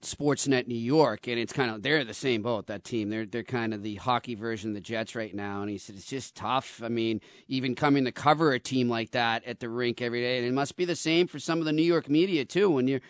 [0.01, 2.67] Sportsnet New York, and it's kind of they're the same boat.
[2.67, 5.61] That team, they're they're kind of the hockey version of the Jets right now.
[5.61, 6.81] And he said it's just tough.
[6.83, 10.37] I mean, even coming to cover a team like that at the rink every day,
[10.37, 12.69] and it must be the same for some of the New York media too.
[12.69, 13.01] When you're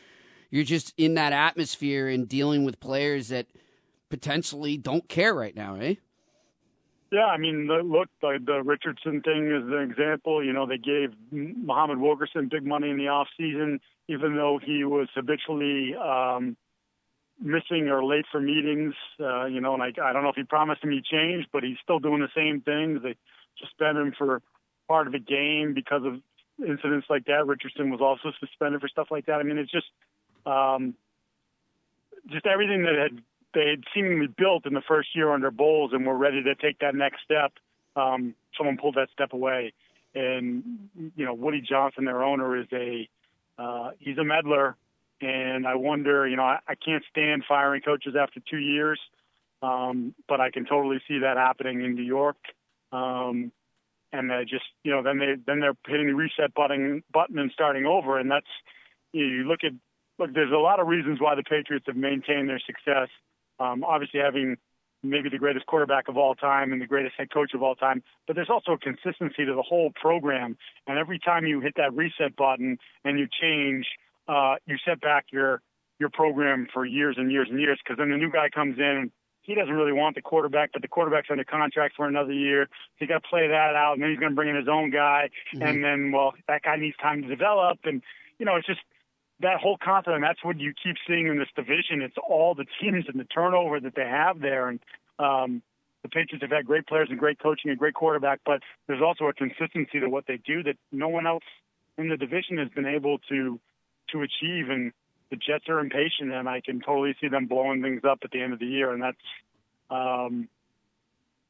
[0.50, 3.46] you're just in that atmosphere and dealing with players that
[4.10, 5.96] potentially don't care right now, eh?
[7.12, 10.44] Yeah, I mean, look, the, the Richardson thing is an example.
[10.44, 14.84] You know, they gave Muhammad Wilkerson big money in the off season, even though he
[14.84, 16.56] was habitually um,
[17.42, 18.94] missing or late for meetings.
[19.20, 21.64] Uh, you know, and I, I don't know if he promised him he'd change, but
[21.64, 23.02] he's still doing the same things.
[23.04, 23.16] They
[23.60, 24.42] suspended him for
[24.88, 26.22] part of a game because of
[26.68, 27.46] incidents like that.
[27.46, 29.36] Richardson was also suspended for stuff like that.
[29.36, 29.88] I mean, it's just
[30.46, 30.96] um,
[32.28, 33.22] just everything that had
[33.54, 36.80] they had seemingly built in the first year under Bowles and were ready to take
[36.80, 37.54] that next step.
[37.96, 39.74] Um, someone pulled that step away,
[40.14, 40.64] and
[41.16, 43.10] you know Woody Johnson, their owner, is a
[43.58, 44.76] uh, he's a meddler,
[45.22, 49.00] and I wonder, you know, I, I can't stand firing coaches after two years,
[49.62, 52.38] um, but I can totally see that happening in New York.
[52.92, 53.52] Um,
[54.12, 57.52] and they just, you know, then they then they're hitting the reset button button and
[57.54, 58.48] starting over, and that's
[59.14, 59.74] you, know, you look at
[60.18, 60.34] look.
[60.34, 63.10] There's a lot of reasons why the Patriots have maintained their success.
[63.60, 64.58] Um, obviously, having
[65.04, 68.04] maybe the greatest quarterback of all time and the greatest head coach of all time,
[68.28, 70.58] but there's also a consistency to the whole program.
[70.88, 73.86] And every time you hit that reset button and you change,
[74.30, 75.62] uh, you set back your
[76.00, 78.86] your program for years and years and years because then the new guy comes in
[78.86, 79.12] and
[79.42, 82.68] he doesn't really want the quarterback, but the quarterback's under contract for another year.
[82.72, 84.68] So you got to play that out, and then he's going to bring in his
[84.68, 85.68] own guy, Mhm.
[85.68, 88.04] and then well, that guy needs time to develop, and
[88.38, 88.82] you know, it's just
[89.42, 92.02] that whole concept, and that's what you keep seeing in this division.
[92.02, 94.80] It's all the teams and the turnover that they have there, and
[95.18, 95.62] um,
[96.04, 99.26] the Patriots have had great players and great coaching and great quarterback, but there's also
[99.26, 101.44] a consistency to what they do that no one else
[101.98, 103.60] in the division has been able to
[104.12, 104.70] to achieve.
[104.70, 104.92] And
[105.30, 108.42] the Jets are impatient, and I can totally see them blowing things up at the
[108.42, 109.18] end of the year, and that's.
[109.90, 110.50] Um,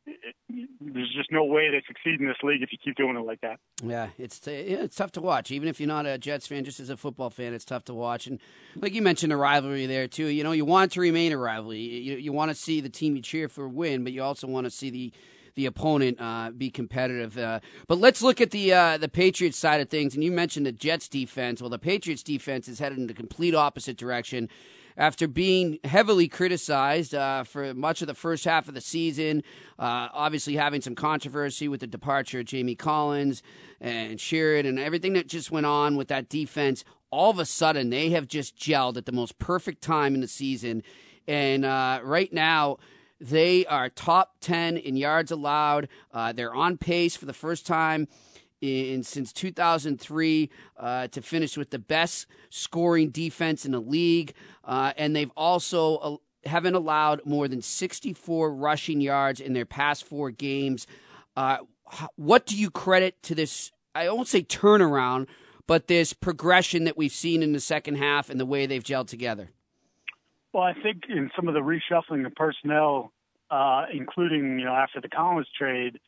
[0.05, 0.35] it,
[0.79, 3.41] there's just no way they succeed in this league if you keep doing it like
[3.41, 3.59] that.
[3.83, 5.51] Yeah, it's t- it's tough to watch.
[5.51, 7.93] Even if you're not a Jets fan, just as a football fan, it's tough to
[7.93, 8.27] watch.
[8.27, 8.39] And
[8.75, 10.25] like you mentioned, a rivalry there too.
[10.25, 11.79] You know, you want to remain a rivalry.
[11.79, 14.65] You, you want to see the team you cheer for win, but you also want
[14.65, 15.13] to see the
[15.55, 17.37] the opponent uh, be competitive.
[17.37, 20.13] Uh, but let's look at the uh, the Patriots side of things.
[20.13, 21.61] And you mentioned the Jets defense.
[21.61, 24.49] Well, the Patriots defense is headed in the complete opposite direction
[24.99, 29.41] after being heavily criticized uh, for much of the first half of the season,
[29.79, 33.41] uh, obviously having some controversy with the departure of Jamie Collins
[33.79, 37.89] and Sheard and everything that just went on with that defense, all of a sudden
[37.89, 40.83] they have just gelled at the most perfect time in the season.
[41.29, 42.77] And uh, right now,
[43.19, 45.87] they are top 10 in yards allowed.
[46.11, 48.07] Uh, they're on pace for the first time
[48.61, 54.93] in since 2003 uh, to finish with the best scoring defense in the league, uh,
[54.97, 60.31] and they've also uh, haven't allowed more than 64 rushing yards in their past four
[60.31, 60.87] games.
[61.35, 61.59] Uh,
[62.15, 63.71] what do you credit to this?
[63.95, 65.27] I won't say turnaround,
[65.67, 69.07] but this progression that we've seen in the second half and the way they've gelled
[69.07, 69.51] together.
[70.53, 73.11] Well, I think in some of the reshuffling of personnel,
[73.51, 75.99] uh, including you know after the Collins trade,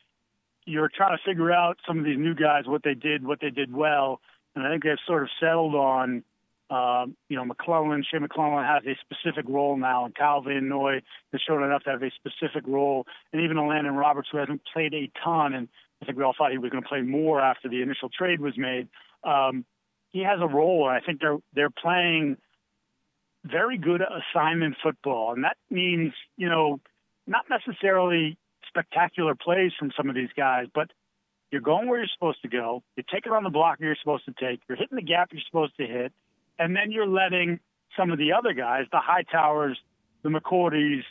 [0.64, 3.50] you're trying to figure out some of these new guys what they did, what they
[3.50, 4.20] did well,
[4.54, 6.24] and I think they've sort of settled on.
[6.70, 11.02] Um, you know, McClellin, Shea McClellin has a specific role now, and Kyle Van Noy
[11.30, 13.06] has shown enough to have a specific role.
[13.30, 15.68] And even Landon Roberts, who hasn't played a ton, and
[16.00, 18.40] I think we all thought he was going to play more after the initial trade
[18.40, 18.88] was made.
[19.22, 19.66] Um,
[20.12, 22.38] he has a role, and I think they're they're playing
[23.44, 26.80] very good assignment football, and that means you know
[27.26, 28.36] not necessarily
[28.68, 30.90] spectacular plays from some of these guys, but
[31.50, 32.82] you're going where you're supposed to go.
[32.96, 34.60] You're taking on the blocker you're supposed to take.
[34.68, 36.12] You're hitting the gap you're supposed to hit,
[36.58, 37.60] and then you're letting
[37.96, 39.74] some of the other guys, the Hightowers,
[40.22, 41.02] the McCourties,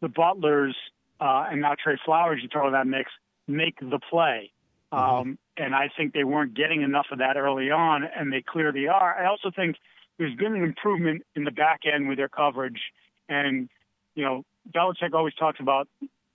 [0.00, 0.74] the Butlers,
[1.20, 3.10] uh, and now Trey Flowers, you throw in that mix,
[3.46, 4.52] make the play.
[4.92, 8.88] Um, and I think they weren't getting enough of that early on, and they clearly
[8.88, 9.22] are.
[9.22, 9.76] I also think
[10.20, 12.78] there's been an improvement in the back end with their coverage,
[13.28, 13.70] and
[14.14, 15.88] you know, Belichick always talks about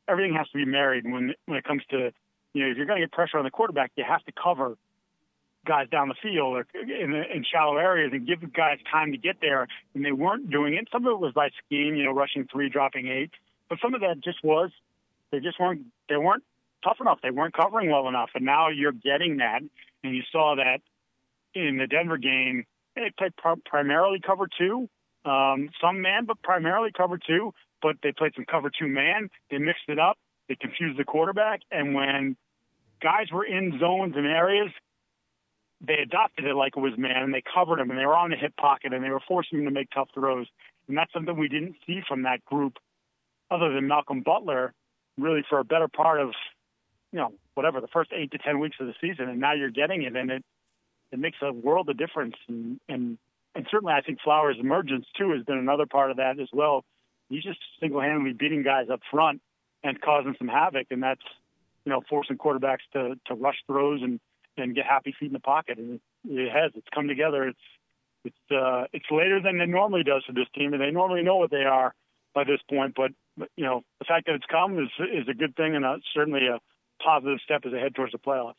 [0.09, 2.11] everything has to be married when when it comes to
[2.53, 4.75] you know if you're going to get pressure on the quarterback, you have to cover
[5.67, 9.17] guys down the field or in, in shallow areas and give the guys time to
[9.17, 9.67] get there.
[9.93, 10.87] And they weren't doing it.
[10.91, 13.31] Some of it was by scheme, you know, rushing three, dropping eight,
[13.69, 14.71] but some of that just was
[15.31, 16.43] they just weren't they weren't
[16.83, 17.19] tough enough.
[17.21, 19.61] They weren't covering well enough, and now you're getting that,
[20.03, 20.79] and you saw that
[21.53, 22.65] in the Denver game.
[22.95, 24.89] They played pr- primarily cover two,
[25.25, 27.53] um, some man, but primarily cover two.
[27.81, 29.29] But they played some cover two man.
[29.51, 30.17] They mixed it up.
[30.47, 32.37] They confused the quarterback, and when
[33.01, 34.71] guys were in zones and areas,
[35.81, 38.29] they adopted it like it was man, and they covered him, and they were on
[38.29, 40.47] the hip pocket, and they were forcing him to make tough throws.
[40.87, 42.77] And that's something we didn't see from that group,
[43.49, 44.73] other than Malcolm Butler,
[45.17, 46.29] really for a better part of,
[47.11, 49.29] you know, whatever the first eight to ten weeks of the season.
[49.29, 50.45] And now you're getting it, and it
[51.11, 52.35] it makes a world of difference.
[52.47, 53.17] And and
[53.55, 56.83] and certainly, I think Flowers' emergence too has been another part of that as well.
[57.29, 59.41] He's just single-handedly beating guys up front
[59.83, 61.21] and causing some havoc, and that's
[61.85, 64.19] you know forcing quarterbacks to to rush throws and
[64.57, 65.77] and get happy feet in the pocket.
[65.77, 66.71] And it has.
[66.75, 67.47] It's come together.
[67.47, 67.59] It's
[68.25, 71.37] it's uh, it's later than it normally does for this team, and they normally know
[71.37, 71.93] what they are
[72.33, 72.93] by this point.
[72.95, 75.85] But, but you know, the fact that it's come is is a good thing, and
[75.85, 76.59] uh, certainly a
[77.03, 78.55] positive step as they head towards the playoffs.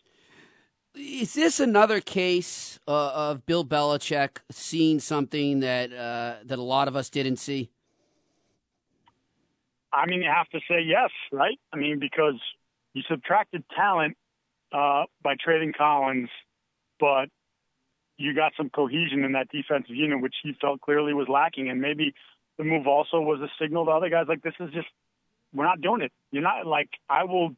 [0.97, 6.89] Is this another case uh, of Bill Belichick seeing something that uh, that a lot
[6.89, 7.71] of us didn't see?
[9.93, 11.59] I mean, you have to say yes, right?
[11.73, 12.41] I mean, because
[12.95, 14.17] you subtracted talent
[14.73, 16.31] uh, by trading Collins,
[16.99, 17.29] but
[18.17, 21.69] you got some cohesion in that defensive unit, which he felt clearly was lacking.
[21.69, 22.15] And maybe
[22.57, 24.89] the move also was a signal to other guys like this is just
[25.53, 26.13] we're not doing it.
[26.31, 27.51] You're not like I will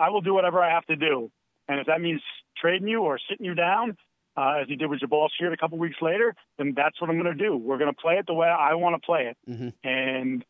[0.00, 1.30] I will do whatever I have to do.
[1.72, 2.20] And if that means
[2.56, 3.96] trading you or sitting you down,
[4.36, 7.20] uh, as he did with Jabaal Sheard a couple weeks later, then that's what I'm
[7.20, 7.56] going to do.
[7.56, 9.36] We're going to play it the way I want to play it.
[9.50, 9.88] Mm-hmm.
[9.88, 10.44] And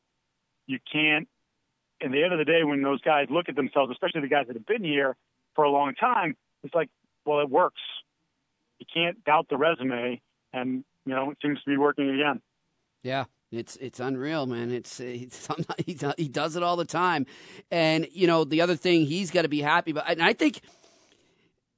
[0.66, 1.29] you can't.
[2.05, 4.47] At the end of the day, when those guys look at themselves, especially the guys
[4.49, 5.14] that have been here
[5.55, 6.89] for a long time, it's like,
[7.25, 7.81] well, it works.
[8.81, 10.20] You can't doubt the resume,
[10.53, 12.41] and you know it seems to be working again.
[13.05, 14.73] Yeah, it's it's unreal, man.
[14.73, 15.49] It's, it's
[15.87, 17.27] he he does it all the time,
[17.70, 20.61] and you know the other thing he's got to be happy about, and I think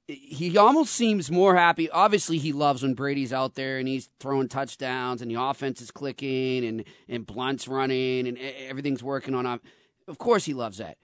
[0.07, 1.89] he almost seems more happy.
[1.91, 5.91] Obviously, he loves when Brady's out there and he's throwing touchdowns and the offense is
[5.91, 9.61] clicking and and Blount's running and everything's working on.
[10.07, 10.99] Of course, he loves that.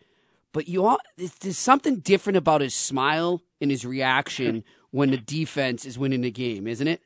[0.53, 5.87] But you all, there's something different about his smile and his reaction when the defense
[5.87, 7.01] is winning the game, isn't it?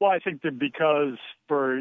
[0.00, 1.16] Well, I think that because
[1.48, 1.80] for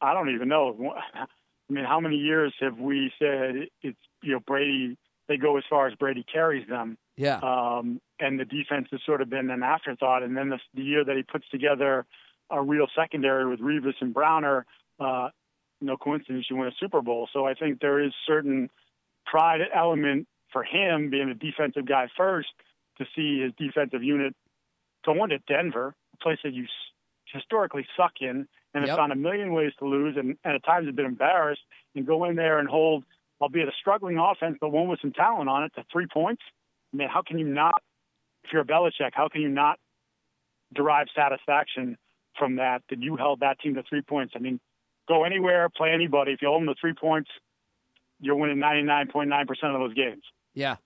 [0.00, 0.94] I don't even know.
[1.14, 4.96] I mean, how many years have we said it's you know Brady?
[5.28, 6.98] They go as far as Brady carries them.
[7.20, 7.38] Yeah.
[7.42, 10.22] Um, and the defense has sort of been an afterthought.
[10.22, 12.06] And then the, the year that he puts together
[12.50, 14.64] a real secondary with Revis and Browner,
[14.98, 15.28] uh,
[15.82, 17.28] no coincidence you win a Super Bowl.
[17.32, 18.70] So I think there is certain
[19.26, 22.48] pride element for him being a defensive guy first
[22.98, 24.34] to see his defensive unit
[25.04, 26.66] going to Denver, a place that you
[27.26, 28.88] historically suck in and Yep.
[28.88, 31.62] have found a million ways to lose and, and at times have been embarrassed
[31.94, 33.04] and go in there and hold,
[33.40, 36.42] albeit a struggling offense, but one with some talent on it, to three points.
[36.92, 37.74] I mean, how can you not,
[38.44, 39.78] if you're a Belichick, how can you not
[40.74, 41.96] derive satisfaction
[42.38, 44.34] from that, that you held that team to three points?
[44.36, 44.60] I mean,
[45.08, 46.32] go anywhere, play anybody.
[46.32, 47.30] If you hold them to three points,
[48.20, 49.40] you're winning 99.9%
[49.74, 50.22] of those games.
[50.54, 50.76] Yeah.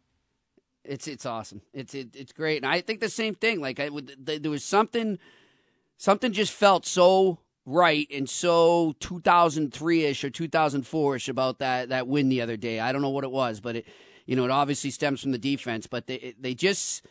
[0.85, 1.63] It's it's awesome.
[1.73, 3.59] It's it, it's great, and I think the same thing.
[3.59, 5.19] Like I would, th- there was something,
[5.97, 12.07] something just felt so right and so 2003 ish or 2004 ish about that that
[12.07, 12.81] win the other day.
[12.81, 13.87] I don't know what it was, but it,
[14.27, 15.87] you know, it obviously stems from the defense.
[15.87, 17.05] But they they just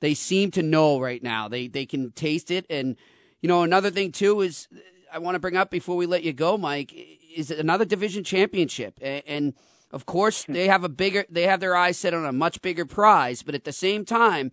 [0.00, 1.48] they seem to know right now.
[1.48, 2.96] They they can taste it, and
[3.40, 4.68] you know another thing too is
[5.12, 6.94] I want to bring up before we let you go, Mike,
[7.34, 9.54] is another division championship, and, and
[9.92, 12.84] of course they have a bigger they have their eyes set on a much bigger
[12.84, 14.52] prize, but at the same time.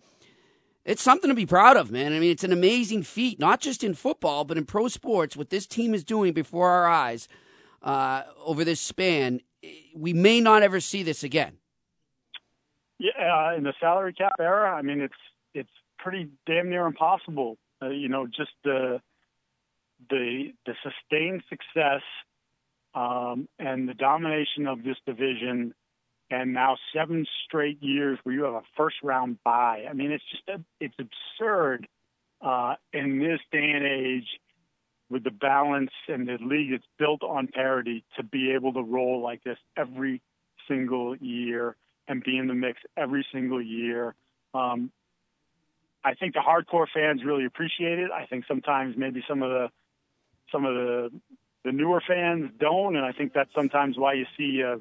[0.86, 2.12] It's something to be proud of, man.
[2.12, 5.34] I mean, it's an amazing feat, not just in football, but in pro sports.
[5.34, 7.26] What this team is doing before our eyes
[7.82, 9.40] uh, over this span,
[9.94, 11.56] we may not ever see this again.
[12.98, 15.14] Yeah, in the salary cap era, I mean, it's
[15.52, 17.56] it's pretty damn near impossible.
[17.82, 19.00] Uh, you know, just the
[20.10, 22.02] the the sustained success
[22.94, 25.74] um, and the domination of this division,
[26.30, 29.84] and now seven straight years where you have a first round bye.
[29.88, 31.88] I mean, it's just a, it's absurd
[32.40, 34.28] uh, in this day and age
[35.10, 39.20] with the balance and the league that's built on parity to be able to roll
[39.20, 40.22] like this every
[40.66, 41.76] single year
[42.08, 44.14] and be in the mix every single year.
[44.52, 44.90] Um,
[46.04, 48.10] I think the hardcore fans really appreciate it.
[48.10, 49.70] I think sometimes maybe some of the
[50.52, 51.10] some of the
[51.64, 54.76] the newer fans don't, and I think that's sometimes why you see uh,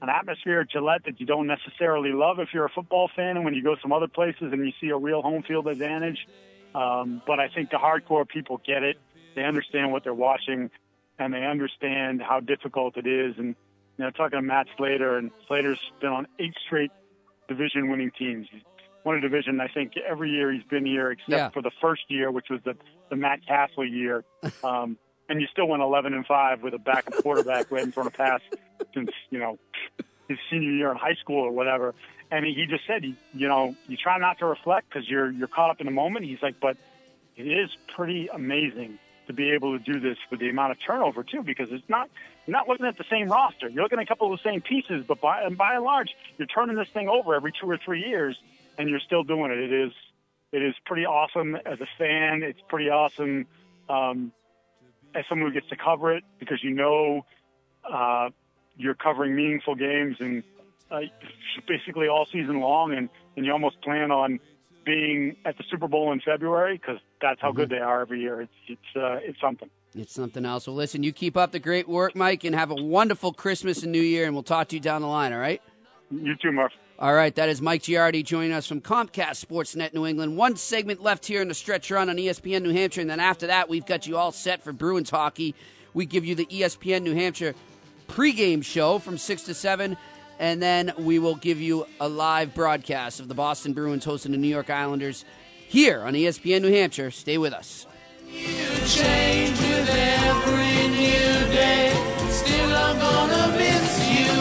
[0.00, 3.44] an atmosphere at Gillette that you don't necessarily love if you're a football fan, and
[3.44, 6.26] when you go some other places and you see a real home field advantage.
[6.74, 8.96] Um, but I think the hardcore people get it.
[9.36, 10.70] They understand what they're watching,
[11.18, 13.34] and they understand how difficult it is.
[13.38, 13.54] And
[13.98, 16.90] you know, talking to Matt Slater, and Slater's been on eight straight
[17.48, 18.46] division-winning teams.
[18.50, 18.62] He's
[19.04, 21.48] won a division, I think, every year he's been here, except Yeah.
[21.50, 22.76] for the first year, which was the
[23.10, 24.24] the Matt Cassel year.
[24.64, 28.06] Um, and you still went 11 and five with a backup quarterback who hadn't thrown
[28.06, 28.40] a pass
[28.92, 29.58] since you know
[30.28, 31.94] his senior year in high school or whatever.
[32.30, 35.48] And he just said, you, you know, you try not to reflect because you're you're
[35.48, 36.24] caught up in the moment.
[36.26, 36.76] He's like, but
[37.36, 41.22] it is pretty amazing to be able to do this with the amount of turnover
[41.22, 42.10] too, because it's not
[42.46, 43.68] not looking at the same roster.
[43.68, 46.10] You're looking at a couple of the same pieces, but by and by and large,
[46.38, 48.38] you're turning this thing over every two or three years,
[48.78, 49.58] and you're still doing it.
[49.58, 49.92] It is
[50.52, 52.42] it is pretty awesome as a fan.
[52.42, 53.46] It's pretty awesome
[53.88, 54.32] um,
[55.14, 57.24] as someone who gets to cover it because you know
[57.90, 58.30] uh,
[58.76, 60.42] you're covering meaningful games and
[60.90, 61.00] uh,
[61.66, 64.38] basically all season long, and, and you almost plan on
[64.84, 68.42] being at the Super Bowl in February because that's how good they are every year.
[68.42, 69.70] It's it's uh, it's something.
[69.94, 70.66] It's something else.
[70.66, 73.92] Well, listen, you keep up the great work, Mike, and have a wonderful Christmas and
[73.92, 75.62] New Year, and we'll talk to you down the line, all right?
[76.10, 76.72] You too, Murph.
[76.98, 80.36] All right, that is Mike Giardi joining us from Comcast Sportsnet New England.
[80.36, 83.46] One segment left here in the stretch run on ESPN New Hampshire, and then after
[83.46, 85.54] that, we've got you all set for Bruins hockey.
[85.92, 87.54] We give you the ESPN New Hampshire
[88.08, 89.96] pregame show from 6 to 7,
[90.38, 94.38] and then we will give you a live broadcast of the Boston Bruins hosting the
[94.38, 95.24] New York Islanders
[95.68, 97.10] here on ESPN New Hampshire.
[97.10, 97.86] Stay with us.
[98.86, 101.92] change with every new day.
[102.30, 104.34] Still, I'm gonna miss you.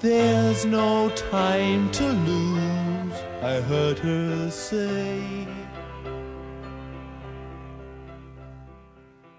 [0.00, 5.46] There's no time to lose, I heard her say.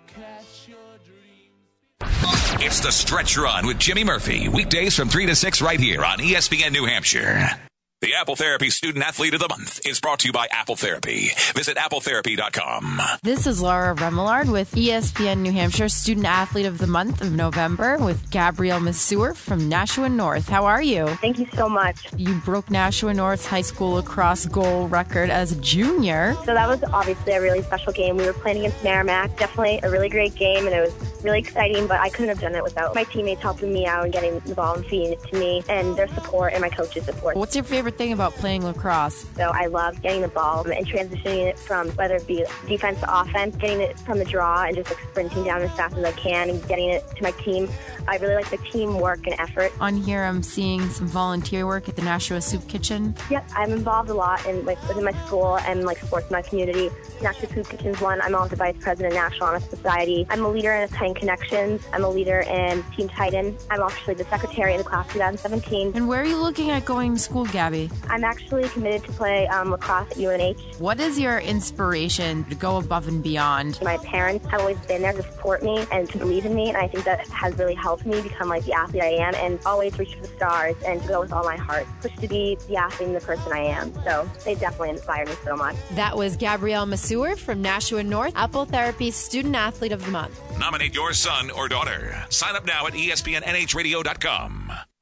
[0.08, 2.64] Catch your dreams.
[2.64, 4.50] It's the Stretch Run with Jimmy Murphy.
[4.50, 7.60] Weekdays from 3 to 6 right here on ESPN New Hampshire.
[8.02, 11.30] The Apple Therapy Student Athlete of the Month is brought to you by Apple Therapy.
[11.56, 13.02] Visit appletherapy.com.
[13.24, 17.98] This is Laura Remillard with ESPN New Hampshire Student Athlete of the Month of November
[17.98, 20.50] with Gabrielle Masur from Nashua North.
[20.50, 21.08] How are you?
[21.22, 22.10] Thank you so much.
[22.18, 26.36] You broke Nashua North's high school lacrosse goal record as a junior.
[26.44, 28.18] So that was obviously a really special game.
[28.18, 29.38] We were playing against Merrimack.
[29.38, 32.56] Definitely a really great game, and it was really exciting, but I couldn't have done
[32.56, 35.40] it without my teammates helping me out and getting the ball and feeding it to
[35.40, 37.38] me, and their support and my coach's support.
[37.38, 39.26] What's your favorite thing about playing lacrosse?
[39.36, 43.22] So I love getting the ball and transitioning it from whether it be defense to
[43.22, 46.12] offense, getting it from the draw and just like sprinting down as fast as I
[46.14, 47.70] can and getting it to my team.
[48.08, 49.72] I really like the teamwork and effort.
[49.80, 53.16] On here, I'm seeing some volunteer work at the Nashua Soup Kitchen.
[53.30, 56.42] Yep, I'm involved a lot in like within my school and like sports in my
[56.42, 56.90] community.
[57.22, 58.22] Nashua Soup Kitchen's one.
[58.22, 60.26] I'm also vice president of National Honor Society.
[60.30, 61.82] I'm a leader in Titan Connections.
[61.94, 63.58] I'm a leader in Team Titan.
[63.70, 65.94] I'm actually the secretary of the class 2017.
[65.96, 67.90] And where are you looking at going to school, Gabby?
[68.10, 70.60] I'm actually committed to play um, lacrosse at UNH.
[70.80, 73.80] What is your inspiration to go above and beyond?
[73.82, 76.78] My parents have always been there to support me and to believe in me, and
[76.78, 79.98] I think that has really helped me become like the athlete I am and always
[80.00, 82.78] reach for the stars and to go with all my heart, push to be the
[82.78, 83.94] athlete and the person I am.
[84.04, 85.76] So they definitely inspire me so much.
[85.92, 90.42] That was Gabrielle Masur from Nashua North, Apple Therapy Student Athlete of the Month.
[90.60, 92.16] Nominate your son or daughter.
[92.30, 94.72] Sign up now at ESPNNHradio.com.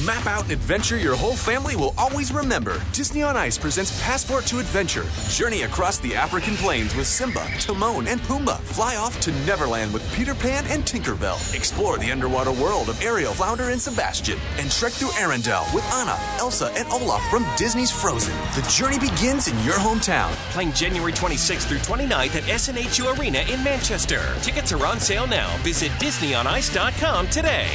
[0.00, 2.82] Map out an adventure your whole family will always remember.
[2.92, 5.04] Disney on Ice presents Passport to Adventure.
[5.28, 8.58] Journey across the African plains with Simba, Timon, and Pumbaa.
[8.60, 11.54] Fly off to Neverland with Peter Pan and Tinkerbell.
[11.54, 14.38] Explore the underwater world of Ariel, Flounder, and Sebastian.
[14.58, 18.34] And trek through Arendelle with Anna, Elsa, and Olaf from Disney's Frozen.
[18.54, 20.32] The journey begins in your hometown.
[20.52, 24.22] Playing January 26th through 29th at SNHU Arena in Manchester.
[24.40, 25.54] Tickets are on sale now.
[25.58, 27.68] Visit DisneyOnIce.com today.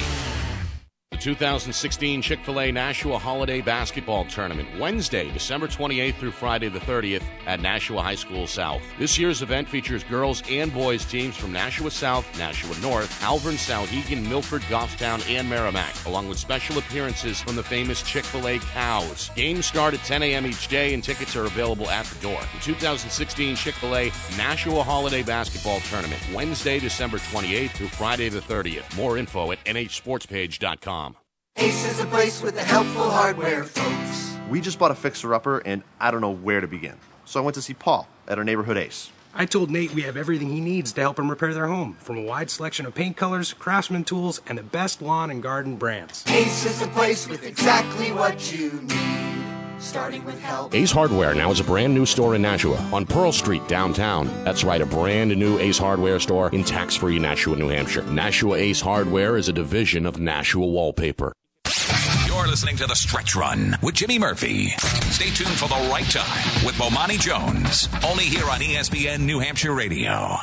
[1.17, 6.79] The 2016 Chick fil A Nashua Holiday Basketball Tournament, Wednesday, December 28th through Friday the
[6.79, 8.83] 30th at Nashua High School South.
[8.99, 14.29] This year's event features girls and boys teams from Nashua South, Nashua North, Alvirne, Souhegan,
[14.29, 19.31] Milford, Goffstown, and Merrimack, along with special appearances from the famous Chick fil A cows.
[19.35, 20.45] Games start at 10 a.m.
[20.45, 22.41] each day, and tickets are available at the door.
[22.53, 28.41] The 2016 Chick fil A Nashua Holiday Basketball Tournament, Wednesday, December 28th through Friday the
[28.41, 28.95] 30th.
[28.95, 30.96] More info at nhsportspage.com.
[31.57, 34.37] Ace is a place with the helpful hardware, folks.
[34.49, 36.95] We just bought a fixer upper, and I don't know where to begin.
[37.25, 39.11] So I went to see Paul at our neighborhood Ace.
[39.33, 42.17] I told Nate we have everything he needs to help him repair their home, from
[42.17, 46.23] a wide selection of paint colors, craftsman tools, and the best lawn and garden brands.
[46.27, 49.81] Ace is a place with exactly what you need.
[49.81, 50.73] starting with help.
[50.73, 54.27] Ace Hardware now is a brand new store in Nashua on Pearl Street downtown.
[54.43, 58.03] That's right, a brand new Ace Hardware store in tax free Nashua, New Hampshire.
[58.03, 61.33] Nashua Ace Hardware is a division of Nashua Wallpaper.
[62.47, 64.69] You're listening to The Stretch Run with Jimmy Murphy.
[65.11, 67.89] Stay tuned for the right time with Bomani Jones.
[68.05, 70.37] Only here on ESPN New Hampshire Radio.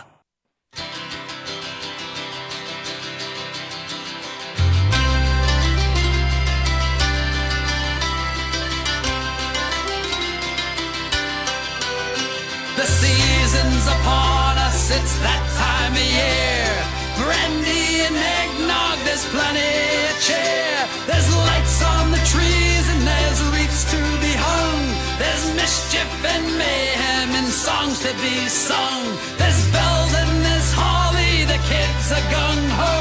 [12.76, 17.03] The season's upon us, it's that time of year.
[17.20, 19.74] Brandy and eggnog, there's plenty
[20.10, 20.78] of cheer.
[21.06, 24.82] There's lights on the trees and there's wreaths to be hung.
[25.18, 29.04] There's mischief and mayhem and songs to be sung.
[29.38, 32.96] There's bells and there's holly, the kids are gung ho.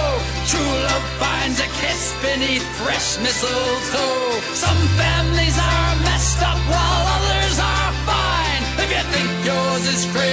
[0.46, 4.30] True love finds a kiss beneath fresh mistletoe.
[4.54, 8.62] Some families are messed up while others are fine.
[8.84, 10.33] If you think yours is crazy,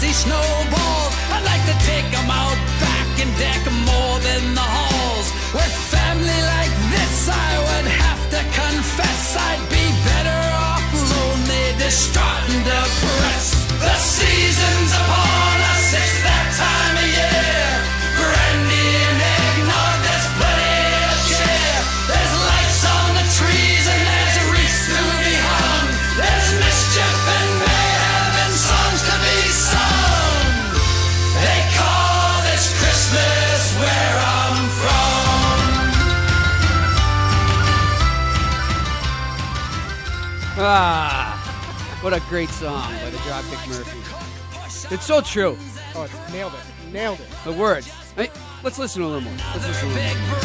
[0.00, 1.14] icy snowballs.
[1.30, 5.28] I'd like to take 'em out back and deck more than the halls.
[5.52, 12.44] With family like this, I would have to confess I'd be better off lonely, distraught,
[12.48, 13.56] and depressed.
[13.86, 14.79] The season's
[42.10, 44.92] what a great song by the Dropkick Murphy.
[44.92, 45.56] It's so true.
[45.94, 46.92] Oh, it's nailed it.
[46.92, 47.28] Nailed it.
[47.44, 47.88] The words.
[48.16, 48.30] Hey,
[48.64, 49.32] let's listen a little more.
[49.54, 50.40] Let's listen a little more.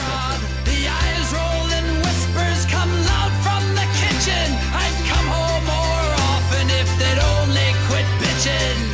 [0.62, 4.46] The eyes roll and whispers come loud from the kitchen.
[4.78, 8.92] I'd come home more often if they'd only quit bitching.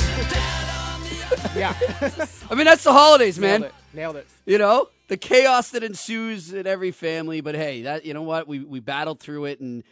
[1.57, 1.75] Yeah.
[2.49, 3.61] I mean, that's the holidays, man.
[3.61, 3.73] Nailed it.
[3.93, 4.27] Nailed it.
[4.45, 7.41] You know, the chaos that ensues in every family.
[7.41, 8.47] But hey, that you know what?
[8.47, 9.83] We we battled through it, and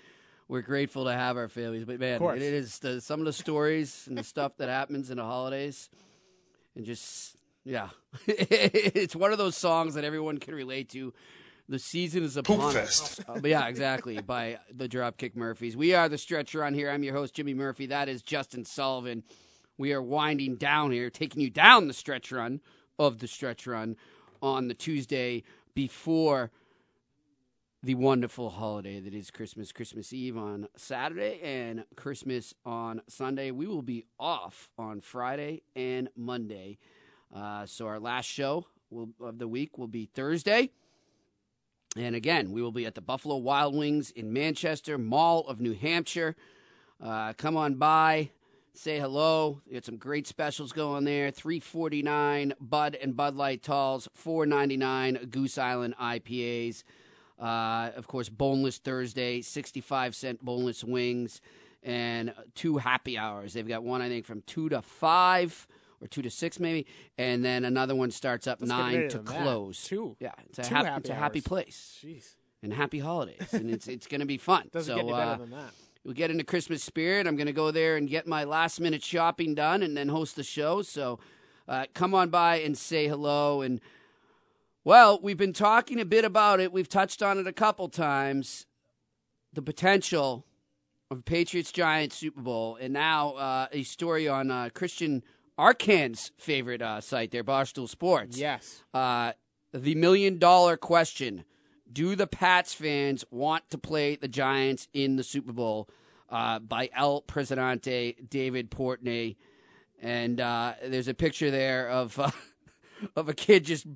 [0.49, 1.85] we're grateful to have our families.
[1.85, 5.17] But man, it is the, some of the stories and the stuff that happens in
[5.17, 5.89] the holidays,
[6.75, 7.89] and just yeah,
[8.27, 11.13] it's one of those songs that everyone can relate to.
[11.69, 13.21] The season is upon us.
[13.29, 14.19] Uh, but yeah, exactly.
[14.21, 15.77] By the Dropkick Murphys.
[15.77, 16.89] We are the Stretch Run here.
[16.89, 17.85] I'm your host, Jimmy Murphy.
[17.85, 19.23] That is Justin Sullivan.
[19.77, 22.59] We are winding down here, taking you down the stretch run
[22.97, 23.97] of the stretch run
[24.41, 25.43] on the Tuesday
[25.75, 26.49] before
[27.81, 33.51] the wonderful holiday that is Christmas, Christmas Eve on Saturday, and Christmas on Sunday.
[33.51, 36.77] We will be off on Friday and Monday.
[37.33, 40.71] Uh, so our last show will, of the week will be Thursday.
[41.95, 45.73] And again, we will be at the Buffalo Wild Wings in Manchester, Mall of New
[45.73, 46.35] Hampshire.
[47.01, 48.29] Uh, come on by,
[48.73, 49.61] say hello.
[49.65, 51.31] We got some great specials going there.
[51.31, 56.83] Three forty nine Bud and Bud Light Talls, four ninety nine Goose Island IPAs.
[57.39, 61.41] Uh, of course, boneless Thursday, sixty five cent boneless wings,
[61.83, 63.53] and two happy hours.
[63.53, 65.67] They've got one I think from two to five
[66.01, 66.85] or two to six maybe,
[67.17, 69.43] and then another one starts up Let's nine to than that.
[69.43, 69.83] close.
[69.83, 70.15] Two.
[70.19, 71.43] yeah, it's a, Two hap- happy it's a happy hours.
[71.45, 72.35] place Jeez.
[72.63, 74.69] and happy holidays, and it's it's going to be fun.
[74.73, 75.71] Doesn't so, get any better uh, than that.
[76.05, 77.27] We'll get into Christmas spirit.
[77.27, 80.35] I'm going to go there and get my last minute shopping done, and then host
[80.37, 80.81] the show.
[80.81, 81.19] So,
[81.67, 83.61] uh, come on by and say hello.
[83.61, 83.81] And
[84.83, 86.71] well, we've been talking a bit about it.
[86.71, 88.65] We've touched on it a couple times.
[89.53, 90.45] The potential
[91.11, 95.23] of Patriots Giants Super Bowl, and now uh, a story on uh, Christian
[95.57, 98.37] Arcand's favorite uh, site there, Barstool Sports.
[98.37, 98.83] Yes.
[98.93, 99.33] Uh,
[99.73, 101.45] the million dollar question:
[101.91, 105.89] Do the Pats fans want to play the Giants in the Super Bowl?
[106.29, 109.35] Uh, by El Presidente David Portnoy,
[109.99, 112.29] and uh, there's a picture there of uh,
[113.15, 113.87] of a kid just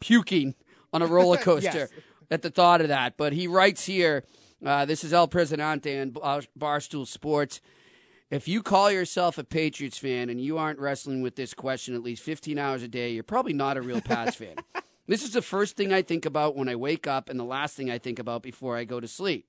[0.00, 0.54] puking
[0.92, 1.90] on a roller coaster Yes.
[2.30, 3.16] at the thought of that.
[3.16, 4.24] But he writes here,
[4.64, 7.60] uh, this is El Presidente and Barstool Sports.
[8.30, 12.02] If you call yourself a Patriots fan and you aren't wrestling with this question at
[12.02, 14.56] least 15 hours a day, you're probably not a real Pats fan.
[15.06, 17.76] This is the first thing I think about when I wake up and the last
[17.76, 19.46] thing I think about before I go to sleep.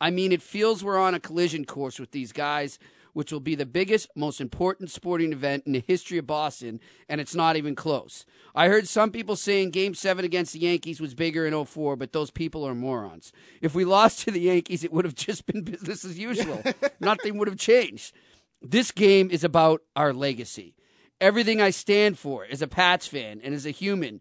[0.00, 2.78] I mean, it feels we're on a collision course with these guys,
[3.12, 7.20] which will be the biggest, most important sporting event in the history of Boston, and
[7.20, 8.24] it's not even close.
[8.54, 12.12] I heard some people saying Game 7 against the Yankees was bigger in 04, but
[12.12, 13.32] those people are morons.
[13.60, 16.62] If we lost to the Yankees, it would have just been business as usual.
[17.00, 18.14] Nothing would have changed.
[18.60, 20.74] This game is about our legacy.
[21.20, 24.20] Everything I stand for as a Pats fan and as a human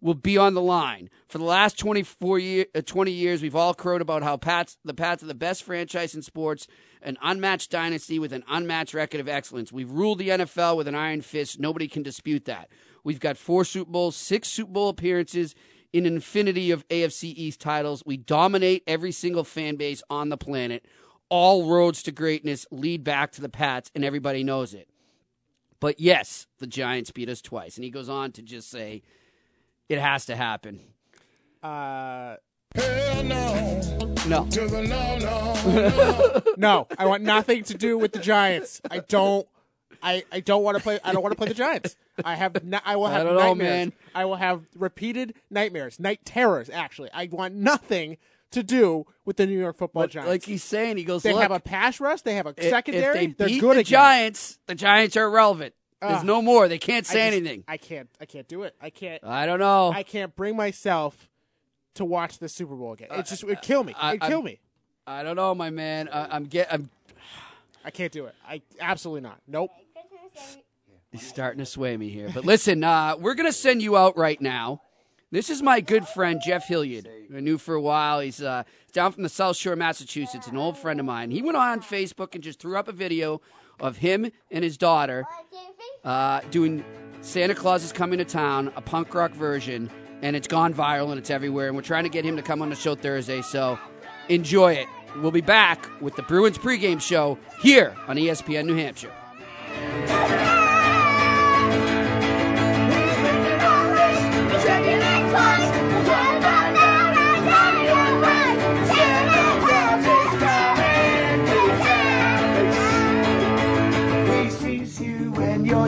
[0.00, 1.10] will be on the line.
[1.28, 4.94] For the last 24 year, uh, 20 years, we've all crowed about how Pats, the
[4.94, 6.66] Pats are the best franchise in sports,
[7.02, 9.72] an unmatched dynasty with an unmatched record of excellence.
[9.72, 11.58] We've ruled the NFL with an iron fist.
[11.58, 12.68] Nobody can dispute that.
[13.04, 15.54] We've got four Super Bowls, six Super Bowl appearances,
[15.94, 18.02] an infinity of AFC East titles.
[18.04, 20.84] We dominate every single fan base on the planet.
[21.30, 24.88] All roads to greatness lead back to the Pats, and everybody knows it.
[25.80, 27.76] But yes, the Giants beat us twice.
[27.76, 29.02] And he goes on to just say,
[29.88, 30.80] it has to happen.
[31.62, 32.36] Uh,
[32.78, 34.14] Hell no.
[34.26, 34.46] No.
[34.50, 35.18] To the no,
[36.46, 36.54] no.
[36.56, 38.80] no, I want nothing to do with the Giants.
[38.90, 39.46] I don't.
[40.02, 40.98] I, I don't want to play.
[41.02, 41.96] I don't want to play the Giants.
[42.24, 42.62] I have.
[42.62, 43.70] No, I will have don't know, nightmares.
[43.86, 43.92] man.
[44.14, 46.68] I will have repeated nightmares, night terrors.
[46.70, 48.18] Actually, I want nothing
[48.52, 50.28] to do with the New York Football But Giants.
[50.30, 52.20] like he's saying, he goes, they Look, have a pass rush.
[52.22, 53.24] They have a if- secondary.
[53.26, 53.84] If they are beat good the again.
[53.84, 55.74] Giants, the Giants are irrelevant.
[56.00, 56.24] There's Ugh.
[56.24, 56.68] no more.
[56.68, 57.64] They can't I say just- anything.
[57.66, 58.08] I can't.
[58.20, 58.74] I can't do it.
[58.80, 59.22] I can't.
[59.24, 59.90] I don't know.
[59.92, 61.28] I can't bring myself
[61.98, 63.08] to watch the Super Bowl again.
[63.10, 63.94] It just would kill me.
[64.02, 64.60] It'd kill me.
[65.06, 66.08] I don't know, my man.
[66.12, 66.72] I, I'm get.
[66.72, 66.90] I'm
[67.84, 68.34] I can't do it.
[68.46, 69.38] I absolutely not.
[69.46, 69.70] Nope.
[71.10, 72.30] He's starting to sway me here.
[72.34, 74.82] But listen, uh, we're going to send you out right now.
[75.30, 77.08] This is my good friend, Jeff Hilliard.
[77.34, 78.20] I knew for a while.
[78.20, 81.30] He's uh, down from the South Shore, Massachusetts, an old friend of mine.
[81.30, 83.40] He went on Facebook and just threw up a video
[83.80, 85.24] of him and his daughter
[86.04, 86.84] uh, doing
[87.20, 89.90] Santa Claus is Coming to Town, a punk rock version,
[90.22, 91.68] and it's gone viral and it's everywhere.
[91.68, 93.78] And we're trying to get him to come on the show Thursday, so
[94.28, 94.86] enjoy it.
[95.16, 99.12] We'll be back with the Bruins pregame show here on ESPN New Hampshire.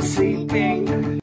[0.00, 0.89] Sleeping.